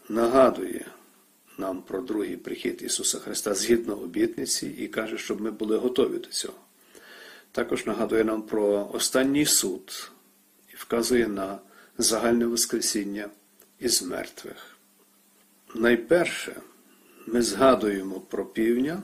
нагадує 0.08 0.86
нам 1.58 1.82
про 1.82 2.00
другий 2.00 2.36
прихід 2.36 2.82
Ісуса 2.82 3.18
Христа 3.18 3.54
згідно 3.54 3.94
обітниці 3.94 4.66
і 4.78 4.88
каже, 4.88 5.18
щоб 5.18 5.40
ми 5.40 5.50
були 5.50 5.76
готові 5.76 6.18
до 6.18 6.28
цього. 6.28 6.58
Також 7.52 7.86
нагадує 7.86 8.24
нам 8.24 8.42
про 8.42 8.90
останній 8.92 9.46
суд 9.46 10.10
і 10.72 10.76
вказує 10.76 11.28
на 11.28 11.58
загальне 11.98 12.46
Воскресіння 12.46 13.30
із 13.78 14.02
мертвих. 14.02 14.76
Найперше 15.74 16.60
ми 17.26 17.42
згадуємо 17.42 18.20
про 18.20 18.46
півня, 18.46 19.02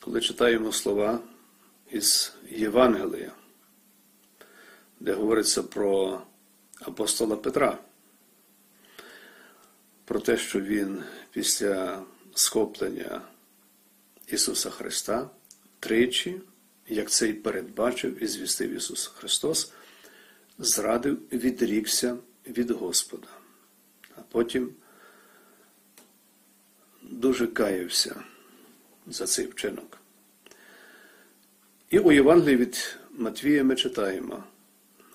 коли 0.00 0.20
читаємо 0.20 0.72
слова 0.72 1.20
із 1.90 2.32
Євангелія, 2.50 3.32
де 5.00 5.12
говориться 5.12 5.62
про 5.62 6.22
апостола 6.80 7.36
Петра, 7.36 7.78
про 10.04 10.20
те, 10.20 10.36
що 10.36 10.60
він 10.60 11.02
після 11.30 12.02
схоплення 12.34 13.22
Ісуса 14.26 14.70
Христа 14.70 15.30
тричі, 15.80 16.40
як 16.88 17.10
це 17.10 17.28
й 17.28 17.32
передбачив 17.32 18.22
і 18.22 18.26
звістив 18.26 18.70
Ісус 18.70 19.06
Христос, 19.06 19.72
зрадив, 20.58 21.18
відрікся 21.32 22.16
від 22.46 22.70
Господа, 22.70 23.28
а 24.16 24.20
потім 24.28 24.70
дуже 27.02 27.46
каявся 27.46 28.22
за 29.06 29.26
цей 29.26 29.46
вчинок. 29.46 29.98
І 31.90 31.98
у 31.98 32.12
Євангелії 32.12 32.56
від 32.56 32.98
Матвія 33.10 33.64
ми 33.64 33.76
читаємо. 33.76 34.44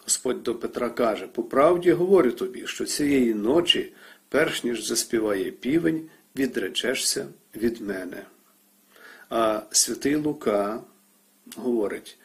Господь 0.04 0.44
до 0.44 0.56
Петра 0.56 0.90
каже: 0.90 1.28
по 1.28 1.44
правді 1.44 1.92
говорю 1.92 2.32
тобі, 2.32 2.68
що 2.68 2.86
цієї 2.86 3.34
ночі, 3.34 3.94
перш 4.30 4.64
ніж 4.64 4.86
заспіває 4.88 5.52
півень, 5.52 6.10
відречешся 6.36 7.28
від 7.56 7.82
мене. 7.82 8.26
А 9.30 9.62
святий 9.72 10.16
Лука 10.16 10.84
говорить: 11.56 12.18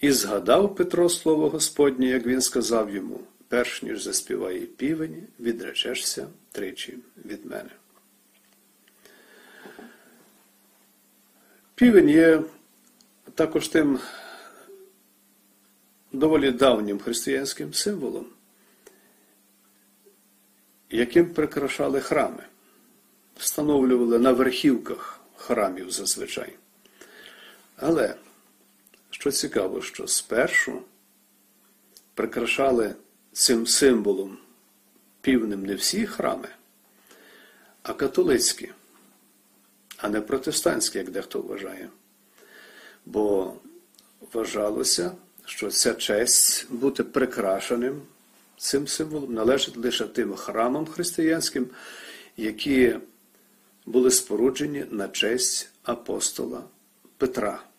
і 0.00 0.12
згадав 0.12 0.74
Петро 0.74 1.08
слово 1.08 1.48
Господнє, 1.48 2.06
як 2.06 2.26
він 2.26 2.40
сказав 2.40 2.94
йому, 2.94 3.20
перш 3.48 3.82
ніж 3.82 4.02
заспіває 4.02 4.60
півень, 4.60 5.26
відречешся 5.40 6.26
тричі 6.52 6.98
від 7.24 7.46
мене. 7.46 7.70
Півень 11.74 12.08
є 12.08 12.42
також 13.34 13.68
тим 13.68 13.98
доволі 16.12 16.50
давнім 16.50 16.98
християнським 16.98 17.74
символом, 17.74 18.26
яким 20.90 21.34
прикрашали 21.34 22.00
храми, 22.00 22.44
встановлювали 23.36 24.18
на 24.18 24.32
верхівках 24.32 25.20
храмів 25.36 25.90
зазвичай. 25.90 26.56
Але, 27.76 28.14
що 29.20 29.32
цікаво, 29.32 29.82
що 29.82 30.06
спершу 30.06 30.82
прикрашали 32.14 32.94
цим 33.32 33.66
символом 33.66 34.38
півним 35.20 35.66
не 35.66 35.74
всі 35.74 36.06
храми, 36.06 36.48
а 37.82 37.92
католицькі, 37.92 38.72
а 39.96 40.08
не 40.08 40.20
протестантські, 40.20 40.98
як 40.98 41.10
дехто 41.10 41.40
вважає. 41.40 41.88
Бо 43.06 43.54
вважалося, 44.32 45.12
що 45.44 45.70
ця 45.70 45.94
честь 45.94 46.66
бути 46.70 47.04
прикрашеним 47.04 48.02
цим 48.56 48.88
символом 48.88 49.34
належить 49.34 49.76
лише 49.76 50.06
тим 50.06 50.34
храмам 50.34 50.86
християнським, 50.86 51.66
які 52.36 52.96
були 53.86 54.10
споруджені 54.10 54.84
на 54.90 55.08
честь 55.08 55.68
апостола 55.82 56.62
Петра. 57.16 57.69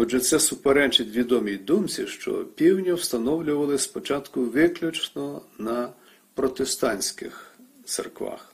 Отже, 0.00 0.20
це 0.20 0.40
суперечить 0.40 1.08
відомій 1.08 1.56
думці, 1.56 2.06
що 2.06 2.44
півню 2.44 2.94
встановлювали 2.94 3.78
спочатку 3.78 4.44
виключно 4.44 5.42
на 5.58 5.92
протестантських 6.34 7.54
церквах. 7.84 8.52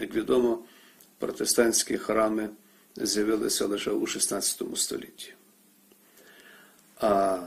Як 0.00 0.14
відомо, 0.14 0.58
протестантські 1.18 1.98
храми 1.98 2.48
з'явилися 2.96 3.66
лише 3.66 3.90
у 3.90 4.00
XVI 4.00 4.76
столітті. 4.76 5.34
А 7.00 7.38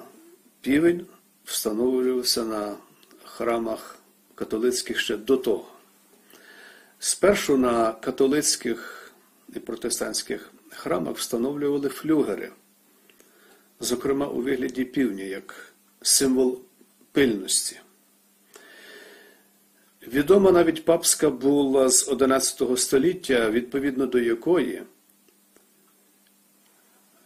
півень 0.61 1.05
встановлювався 1.45 2.43
на 2.43 2.75
храмах 3.23 3.95
католицьких 4.35 4.99
ще 4.99 5.17
до 5.17 5.37
того. 5.37 5.67
Спершу 6.99 7.57
на 7.57 7.91
католицьких 7.91 9.11
і 9.55 9.59
протестантських 9.59 10.51
храмах 10.69 11.17
встановлювали 11.17 11.89
флюгери, 11.89 12.51
зокрема 13.79 14.27
у 14.27 14.41
вигляді 14.41 14.85
півня, 14.85 15.23
як 15.23 15.73
символ 16.01 16.61
пильності. 17.11 17.79
Відома 20.07 20.51
навіть 20.51 20.85
папська 20.85 21.29
була 21.29 21.89
з 21.89 22.09
XI 22.09 22.77
століття, 22.77 23.49
відповідно 23.49 24.05
до 24.05 24.19
якої 24.19 24.83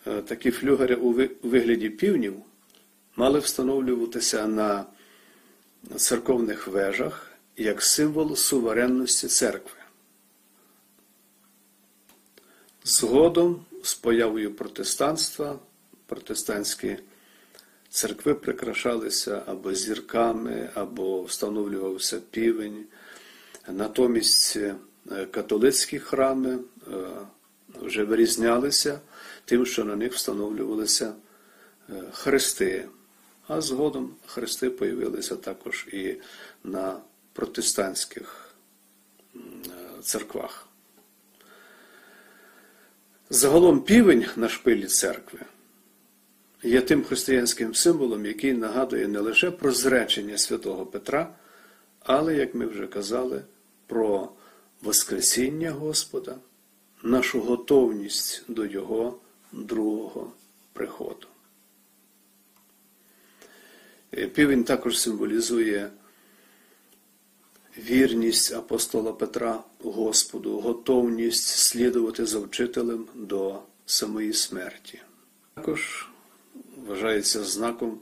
е, 0.08 0.22
такі 0.22 0.52
флюгери 0.52 0.96
у 0.96 1.12
вигляді 1.44 1.90
півнів 1.90 2.36
мали 3.16 3.40
встановлюватися 3.40 4.48
на 4.48 4.86
церковних 5.96 6.68
вежах 6.68 7.32
як 7.58 7.82
символ 7.84 8.36
суверенності 8.36 9.28
церкви. 9.28 9.72
Згодом, 12.84 13.66
з 13.84 13.94
появою 13.94 14.54
протестанства, 14.54 15.60
протестантські 16.08 16.98
церкви 17.90 18.34
прикрашалися 18.34 19.44
або 19.46 19.74
зірками, 19.74 20.70
або 20.74 21.24
встановлювався 21.24 22.20
півень. 22.32 22.86
Натомість 23.68 24.58
е, 24.58 24.76
католицькі 25.32 26.00
храми 26.00 26.60
е, 26.88 26.92
вже 27.82 28.04
вирізнялися 28.04 29.00
тим, 29.46 29.66
що 29.66 29.86
на 29.86 29.96
них 29.96 30.14
встановлювалися 30.14 31.14
е, 31.90 32.04
хрести, 32.12 32.88
а 33.48 33.62
згодом 33.62 34.16
хрести 34.26 34.70
появилися 34.70 35.36
також 35.36 35.88
і 35.92 36.16
на 36.64 37.00
протестантських 37.34 38.56
церквах. 40.02 40.68
Загалом 43.30 43.82
півень 43.82 44.26
на 44.36 44.50
шпилі 44.50 44.86
церкви 44.86 45.40
є 46.64 46.82
тим 46.82 47.04
християнським 47.04 47.76
символом, 47.76 48.26
який 48.26 48.54
нагадує 48.54 49.08
не 49.08 49.20
лише 49.20 49.52
про 49.52 49.72
зречення 49.72 50.38
святого 50.38 50.86
Петра, 50.86 51.36
але, 52.00 52.36
як 52.36 52.56
ми 52.56 52.66
вже 52.66 52.88
казали, 52.88 53.42
про 53.88 54.30
Воскресіння 54.82 55.72
Господа, 55.72 56.36
нашу 57.04 57.42
готовність 57.42 58.44
до 58.48 58.66
Його 58.66 59.20
другого 59.52 60.32
приходу. 60.74 61.28
Е, 64.14 64.28
півень 64.28 64.64
також 64.64 65.00
символізує 65.00 65.90
вірність 67.78 68.54
апостола 68.54 69.14
Петра 69.14 69.64
Господу, 69.84 70.60
готовність 70.60 71.48
слідувати 71.48 72.26
за 72.26 72.40
вчителем 72.40 73.08
до 73.16 73.60
самої 73.86 74.34
смерті. 74.34 75.00
Також 75.54 76.08
вважається 76.88 77.44
знаком 77.44 78.00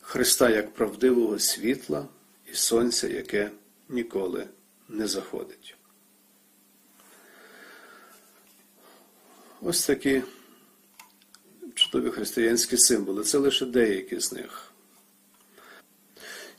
Христа 0.00 0.50
як 0.50 0.74
правдивого 0.74 1.38
світла 1.38 2.06
і 2.52 2.54
сонця, 2.54 3.08
яке 3.08 3.50
ніколи 3.88 4.46
не 4.88 5.06
заходить. 5.06 5.76
Ось 9.62 9.86
такі 9.86 10.22
чудові 11.74 12.10
християнські 12.10 12.76
символи. 12.76 13.24
Це 13.24 13.38
лише 13.38 13.66
деякі 13.66 14.20
з 14.20 14.32
них. 14.32 14.72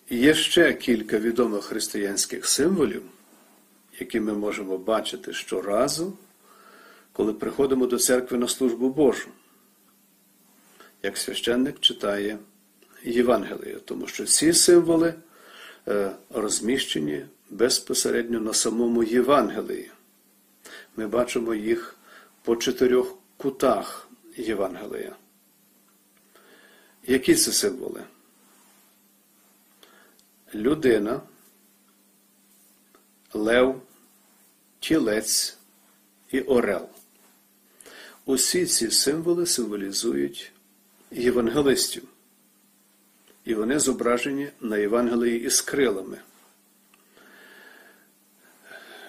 І 0.10 0.18
є 0.18 0.34
ще 0.34 0.74
кілька 0.74 1.18
відомих 1.20 1.64
християнських 1.64 2.48
символів, 2.48 3.04
які 4.00 4.20
ми 4.20 4.34
можемо 4.34 4.78
бачити 4.78 5.34
щоразу, 5.34 6.18
коли 7.12 7.34
приходимо 7.34 7.88
до 7.88 8.00
церкви 8.00 8.38
на 8.38 8.48
службу 8.48 8.90
Божу 8.90 9.30
як 11.04 11.18
священник 11.18 11.80
читає 11.80 12.40
Євангеліє, 13.04 13.80
тому 13.86 14.08
що 14.08 14.26
ці 14.26 14.54
символи 14.54 15.14
е, 15.88 16.12
розміщені 16.30 17.26
безпосередньо 17.50 18.40
на 18.40 18.54
самому 18.54 19.04
Євангелії. 19.04 19.92
Ми 20.96 21.08
бачимо 21.08 21.54
їх 21.54 21.96
по 22.44 22.56
чотирьох 22.56 23.18
кутах 23.38 24.10
Євангелія. 24.38 25.16
Які 27.08 27.36
це 27.36 27.52
символи? 27.52 28.04
Людина, 30.56 31.22
лев, 33.34 33.82
тілець 34.80 35.58
і 36.32 36.42
орел. 36.42 36.90
Усі 38.26 38.66
ці 38.66 38.92
символи 38.92 39.46
символізують 39.46 40.51
євангелистів. 41.12 42.04
І 43.46 43.54
вони 43.54 43.80
зображені 43.80 44.50
на 44.62 44.78
Євангелії 44.78 45.44
із 45.44 45.62
крилами. 45.62 46.18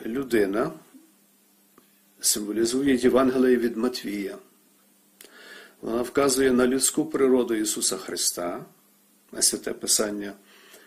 Людина 0.07 0.73
символізує 2.21 2.95
Євангеліє 2.95 3.57
від 3.57 3.77
Матвія. 3.77 4.39
Вона 5.81 6.03
вказує 6.03 6.53
на 6.53 6.67
людську 6.67 7.07
природу 7.07 7.55
Ісуса 7.55 7.97
Христа. 7.97 8.65
На 9.33 9.43
святе 9.43 9.73
Писання 9.73 10.33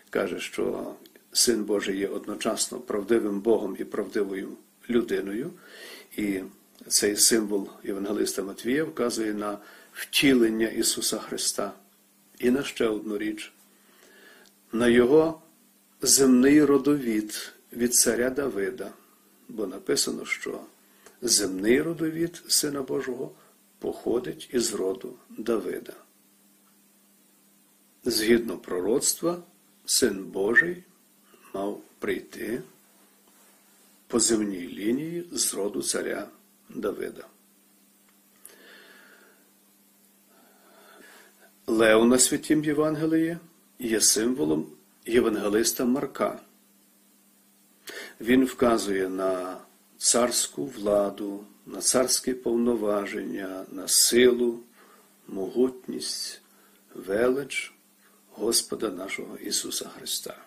каже, 0.10 0.40
що 0.40 0.96
Син 1.32 1.64
Божий 1.64 1.98
є 1.98 2.08
одночасно 2.08 2.80
правдивим 2.80 3.42
Богом 3.42 3.76
і 3.80 3.84
правдивою 3.84 4.50
людиною. 4.90 5.52
І 6.18 6.42
цей 6.88 7.16
символ 7.16 7.70
Євангелиста 7.84 8.44
Матвія 8.44 8.84
вказує 8.84 9.34
на 9.34 9.58
втілення 9.96 10.68
Ісуса 10.68 11.20
Христа. 11.20 11.74
І 12.40 12.50
на 12.50 12.64
ще 12.64 12.88
одну 12.88 13.18
річ, 13.18 13.54
на 14.72 14.88
Його 14.88 15.42
земний 16.02 16.64
родовід 16.64 17.54
від 17.74 17.96
царя 17.96 18.30
Давида, 18.30 18.94
бо 19.50 19.68
написано, 19.68 20.26
що 20.26 20.62
земний 21.22 21.82
родовід 21.82 22.44
Сина 22.48 22.82
Божого 22.82 23.32
походить 23.80 24.50
із 24.54 24.74
роду 24.74 25.16
Давида. 25.30 25.94
Згідно 28.04 28.58
пророцтва, 28.58 29.44
Син 29.86 30.24
Божий 30.24 30.84
мав 31.54 31.82
прийти 32.00 32.62
по 34.08 34.20
земній 34.20 34.68
лінії 34.68 35.26
з 35.32 35.54
роду 35.54 35.82
царя 35.82 36.28
Давида. 36.70 37.28
Лев 41.76 42.06
на 42.06 42.20
святім 42.20 42.64
Євангелії 42.64 43.38
є 43.80 44.02
символом 44.02 44.68
євангелиста 45.06 45.86
Марка. 45.86 46.40
Він 48.22 48.46
вказує 48.46 49.10
на 49.10 49.58
царську 49.98 50.66
владу, 50.66 51.46
на 51.66 51.82
царські 51.82 52.34
повноваження, 52.34 53.66
на 53.72 53.88
силу 53.88 54.60
могутність, 55.28 56.42
велич 56.94 57.74
Господа 58.32 58.90
нашого 58.90 59.38
Ісуса 59.38 59.90
Христа. 59.98 60.38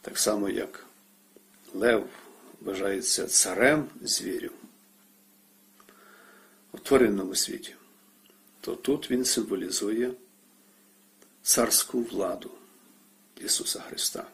Так 0.00 0.18
само, 0.18 0.48
як 0.48 0.86
Лев 1.74 2.06
вважається 2.60 3.26
царем 3.26 3.88
звірів 4.02 4.52
у 6.72 6.78
тваринному 6.78 7.34
світі, 7.34 7.74
то 8.60 8.74
тут 8.74 9.10
він 9.10 9.24
символізує 9.24 10.12
царську 11.42 12.02
владу 12.02 12.50
Ісуса 13.44 13.80
Христа. 13.80 14.26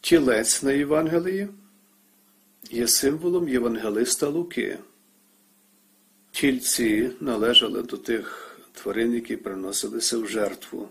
Тілець 0.00 0.62
на 0.62 0.72
Євангелії 0.72 1.48
є 2.70 2.88
символом 2.88 3.48
євангелиста 3.48 4.28
Луки. 4.28 4.78
Тільці 6.32 7.10
належали 7.20 7.82
до 7.82 7.96
тих 7.96 8.56
тварин, 8.72 9.14
які 9.14 9.36
приносилися 9.36 10.18
в 10.18 10.28
жертву 10.28 10.88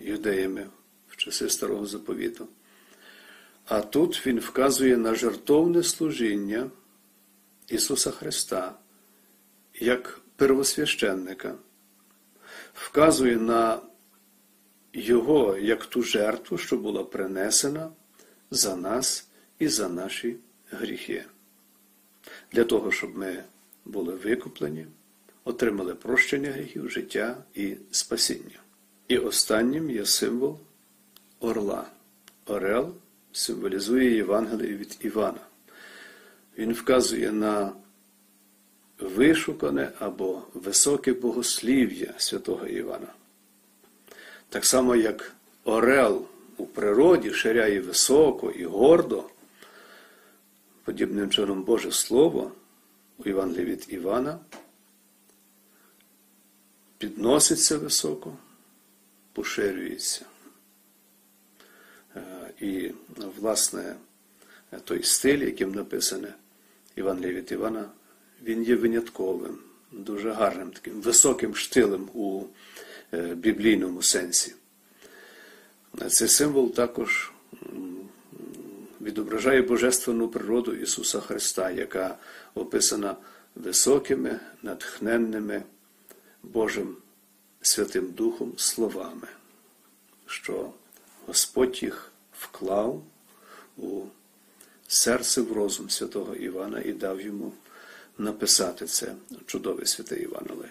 юдеями 0.00 0.66
в 1.08 1.16
часи 1.16 1.48
Старого 1.48 1.86
Заповіту. 1.86 2.48
А 3.64 3.80
тут 3.80 4.26
він 4.26 4.38
вказує 4.38 4.96
на 4.96 5.14
жертовне 5.14 5.82
служіння 5.82 6.70
Ісуса 7.68 8.10
Христа 8.10 8.74
як 9.80 10.20
первосвященника, 10.36 11.54
вказує 12.74 13.36
на 13.36 13.80
Його 14.92 15.56
як 15.58 15.86
ту 15.86 16.02
жертву, 16.02 16.58
що 16.58 16.76
була 16.76 17.04
принесена 17.04 17.90
за 18.50 18.76
нас 18.76 19.28
і 19.58 19.68
за 19.68 19.88
наші 19.88 20.36
гріхи. 20.70 21.24
Для 22.52 22.64
того, 22.64 22.92
щоб 22.92 23.18
ми 23.18 23.44
були 23.84 24.14
викуплені, 24.14 24.86
отримали 25.44 25.94
прощення 25.94 26.50
гріхів, 26.50 26.90
життя 26.90 27.36
і 27.54 27.76
спасіння. 27.90 28.60
І 29.08 29.18
останнім 29.18 29.90
є 29.90 30.06
символ 30.06 30.58
орла. 31.40 31.86
Орел 32.46 32.94
символізує 33.32 34.16
Євангеліє 34.16 34.76
від 34.76 34.98
Івана. 35.00 35.40
Він 36.58 36.72
вказує 36.72 37.32
на 37.32 37.72
вишукане 39.00 39.92
або 39.98 40.42
високе 40.54 41.12
богослів'я 41.12 42.14
святого 42.18 42.66
Івана. 42.66 43.08
Так 44.48 44.64
само, 44.64 44.96
як 44.96 45.32
Орел 45.64 46.26
у 46.56 46.66
природі 46.66 47.32
ширяє 47.32 47.80
високо 47.80 48.50
і 48.50 48.64
гордо, 48.64 49.24
подібним 50.84 51.30
чином 51.30 51.62
Боже 51.62 51.92
Слово 51.92 52.52
у 53.18 53.28
Євангелії 53.28 53.64
від 53.64 53.86
Івана 53.88 54.38
підноситься 56.98 57.78
високо, 57.78 58.32
поширюється. 59.32 60.24
Е, 62.16 62.22
і, 62.60 62.90
власне, 63.40 63.96
той 64.84 65.02
стиль, 65.02 65.38
яким 65.38 65.72
написане 65.74 66.34
Євангеліє 66.96 67.34
від 67.34 67.52
Івана, 67.52 67.90
він 68.44 68.62
є 68.62 68.76
винятковим, 68.76 69.58
дуже 69.92 70.30
гарним, 70.30 70.70
таким 70.70 71.00
високим 71.00 71.56
штилем 71.56 72.08
у 72.14 72.42
е, 73.14 73.34
біблійному 73.34 74.02
сенсі. 74.02 74.54
Цей 76.08 76.28
символ 76.28 76.74
також 76.74 77.32
відображає 79.00 79.62
божественну 79.62 80.28
природу 80.28 80.74
Ісуса 80.74 81.20
Христа, 81.20 81.70
яка 81.70 82.18
описана 82.54 83.16
високими, 83.54 84.40
натхненними 84.62 85.62
Божим 86.42 86.96
Святим 87.62 88.10
Духом 88.10 88.52
словами, 88.56 89.28
що 90.26 90.72
Господь 91.26 91.82
їх 91.82 92.12
вклав 92.38 93.02
у 93.76 94.00
серце 94.88 95.40
в 95.40 95.52
розум 95.52 95.90
святого 95.90 96.34
Івана 96.34 96.80
і 96.80 96.92
дав 96.92 97.20
йому 97.20 97.52
написати 98.18 98.86
це 98.86 99.14
чудове 99.46 99.86
святе 99.86 100.16
Іванове. 100.16 100.68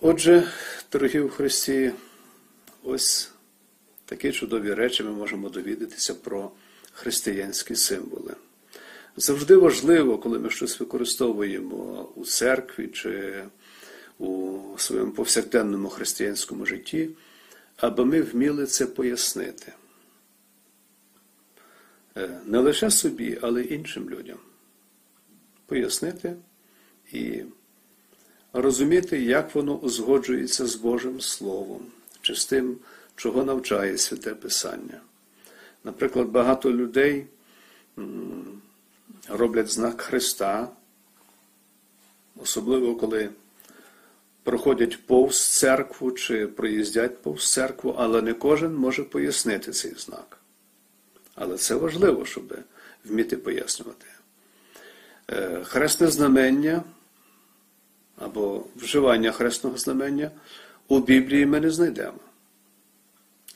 Отже, 0.00 0.48
дорогі 0.92 1.20
у 1.20 1.28
Христі, 1.28 1.92
ось 2.82 3.30
такі 4.04 4.32
чудові 4.32 4.74
речі 4.74 5.02
ми 5.02 5.10
можемо 5.10 5.48
довідатися 5.48 6.14
про 6.14 6.50
християнські 6.92 7.76
символи. 7.76 8.34
Завжди 9.16 9.56
важливо, 9.56 10.18
коли 10.18 10.38
ми 10.38 10.50
щось 10.50 10.80
використовуємо 10.80 12.08
у 12.14 12.24
церкві 12.24 12.88
чи 12.88 13.44
у 14.18 14.58
своєму 14.76 15.12
повсякденному 15.12 15.88
християнському 15.88 16.66
житті, 16.66 17.10
аби 17.76 18.04
ми 18.04 18.22
вміли 18.22 18.66
це 18.66 18.86
пояснити. 18.86 19.72
Е, 22.18 22.28
не 22.46 22.58
лише 22.58 22.90
собі, 22.90 23.38
але 23.42 23.62
й 23.62 23.74
іншим 23.74 24.10
людям. 24.10 24.38
Пояснити 25.66 26.36
і 27.12 27.42
розуміти, 28.52 29.22
як 29.22 29.54
воно 29.54 29.76
узгоджується 29.76 30.66
з 30.66 30.76
Божим 30.76 31.20
Словом, 31.20 31.86
чи 32.20 32.34
з 32.34 32.46
тим, 32.46 32.76
чого 33.16 33.44
навчає 33.44 33.98
Святе 33.98 34.34
Писання. 34.34 35.00
Наприклад, 35.84 36.28
багато 36.28 36.72
людей 36.72 37.26
роблять 39.28 39.68
знак 39.68 40.00
Христа, 40.00 40.68
особливо 42.36 42.96
коли 42.96 43.30
проходять 44.42 45.06
повз 45.06 45.58
церкву 45.58 46.12
чи 46.12 46.46
проїздять 46.46 47.22
повз 47.22 47.52
церкву, 47.52 47.94
але 47.98 48.22
не 48.22 48.34
кожен 48.34 48.74
може 48.74 49.04
пояснити 49.04 49.72
цей 49.72 49.94
знак. 49.94 50.37
Але 51.40 51.56
це 51.56 51.74
важливо, 51.74 52.26
щоб 52.26 52.58
вміти 53.04 53.36
пояснювати. 53.36 54.06
Е, 55.30 55.64
хресне 55.64 56.08
знамення 56.08 56.82
або 58.16 58.64
вживання 58.76 59.32
хресного 59.32 59.78
знамення 59.78 60.30
у 60.88 61.00
Біблії 61.00 61.46
ми 61.46 61.60
не 61.60 61.70
знайдемо. 61.70 62.18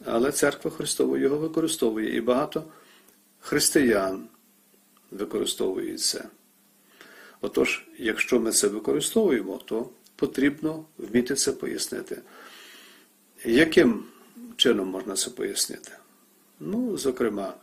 Але 0.05 0.33
церква 0.33 0.71
Христова 0.71 1.19
його 1.19 1.37
використовує 1.37 2.17
і 2.17 2.21
багато 2.21 2.65
християн 3.41 4.29
використовують 5.11 6.01
це. 6.01 6.25
Отож, 7.41 7.87
якщо 7.99 8.41
ми 8.41 8.53
це 8.53 8.69
використовуємо, 8.69 9.61
то 9.65 9.91
потрібно 10.17 10.85
вміти 10.99 11.35
це 11.35 11.53
пояснити. 11.53 12.23
Яким 13.45 14.05
чином 14.57 14.89
можна 14.89 15.15
це 15.15 15.31
пояснити? 15.31 15.93
Ну, 16.61 16.97
зокрема, 16.97 17.55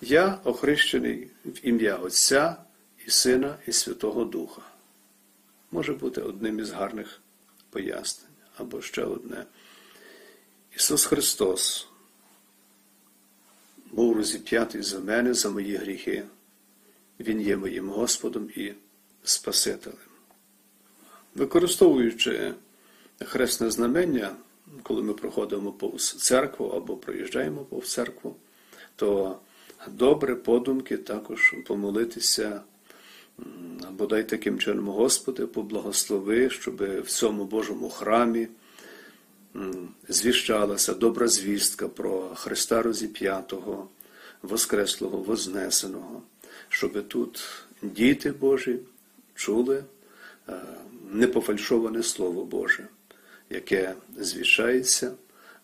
я 0.00 0.38
охрещений 0.44 1.30
в 1.44 1.66
ім'я 1.66 1.96
Отця 1.96 2.56
і 3.06 3.10
Сина 3.10 3.56
і 3.66 3.72
Святого 3.72 4.24
Духа. 4.24 4.62
Може 5.70 5.92
бути 5.92 6.20
одним 6.20 6.58
із 6.58 6.70
гарних 6.70 7.20
пояснень. 7.70 8.30
Або 8.56 8.82
ще 8.82 9.04
одне. 9.04 9.44
Ісус 10.76 11.04
Христос 11.04 11.88
був 13.92 14.16
розіп'ятий 14.16 14.82
за 14.82 15.00
мене, 15.00 15.34
за 15.34 15.50
мої 15.50 15.76
гріхи. 15.76 16.24
Він 17.20 17.40
є 17.40 17.56
моїм 17.56 17.88
Господом 17.88 18.50
і 18.56 18.72
Спасителем. 19.24 19.98
Використовуючи 21.34 22.54
хресне 23.20 23.70
знамення, 23.70 24.36
коли 24.82 25.02
ми 25.02 25.14
проходимо 25.14 25.72
повз 25.72 26.12
церкву 26.12 26.66
або 26.66 26.96
проїжджаємо 26.96 27.64
повз 27.64 27.92
церкву, 27.92 28.36
то 28.96 29.38
добре 29.88 30.34
подумки 30.34 30.96
також 30.96 31.54
помолитися, 31.66 32.60
бодай 33.90 34.28
таким 34.28 34.58
чином, 34.58 34.88
Господи, 34.88 35.46
поблагослови, 35.46 36.50
щоб 36.50 36.76
в 37.02 37.06
цьому 37.06 37.44
Божому 37.44 37.90
храмі 37.90 38.48
звіщалася 40.08 40.94
добра 40.94 41.28
звістка 41.28 41.88
про 41.88 42.20
Христа 42.34 42.82
Розіп'ятого, 42.82 43.88
Воскреслого, 44.42 45.18
Вознесеного, 45.18 46.22
щоб 46.68 47.08
тут 47.08 47.42
діти 47.82 48.32
Божі 48.32 48.78
чули 49.34 49.84
е, 50.48 50.52
непофальшоване 51.12 52.02
Слово 52.02 52.44
Боже, 52.44 52.88
яке 53.50 53.94
звіщається 54.18 55.12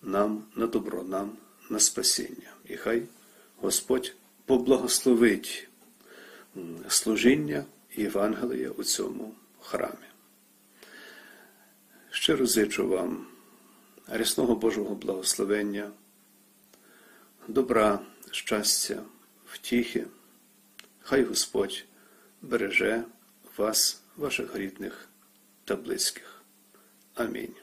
нам 0.03 0.43
на 0.57 0.67
добро, 0.67 1.03
нам 1.03 1.31
на 1.71 1.79
спасіння. 1.79 2.53
І 2.69 2.77
хай 2.77 3.03
Господь 3.61 4.15
поблагословить 4.45 5.69
служіння 6.89 7.65
Євангелія 7.97 8.71
у 8.71 8.85
цьому 8.85 9.35
храмі. 9.61 10.07
Щиро 12.11 12.47
зичу 12.47 12.89
вам 12.89 13.27
рясного 14.09 14.55
Божого 14.55 14.95
благословення, 14.95 15.91
добра, 17.49 18.01
щастя, 18.31 19.03
втіхи. 19.47 20.07
Хай 21.01 21.25
Господь 21.25 21.85
береже 22.43 23.05
вас, 23.57 24.03
ваших 24.17 24.57
рідних 24.57 25.09
та 25.65 25.77
близьких. 25.77 26.43
Амінь. 27.15 27.55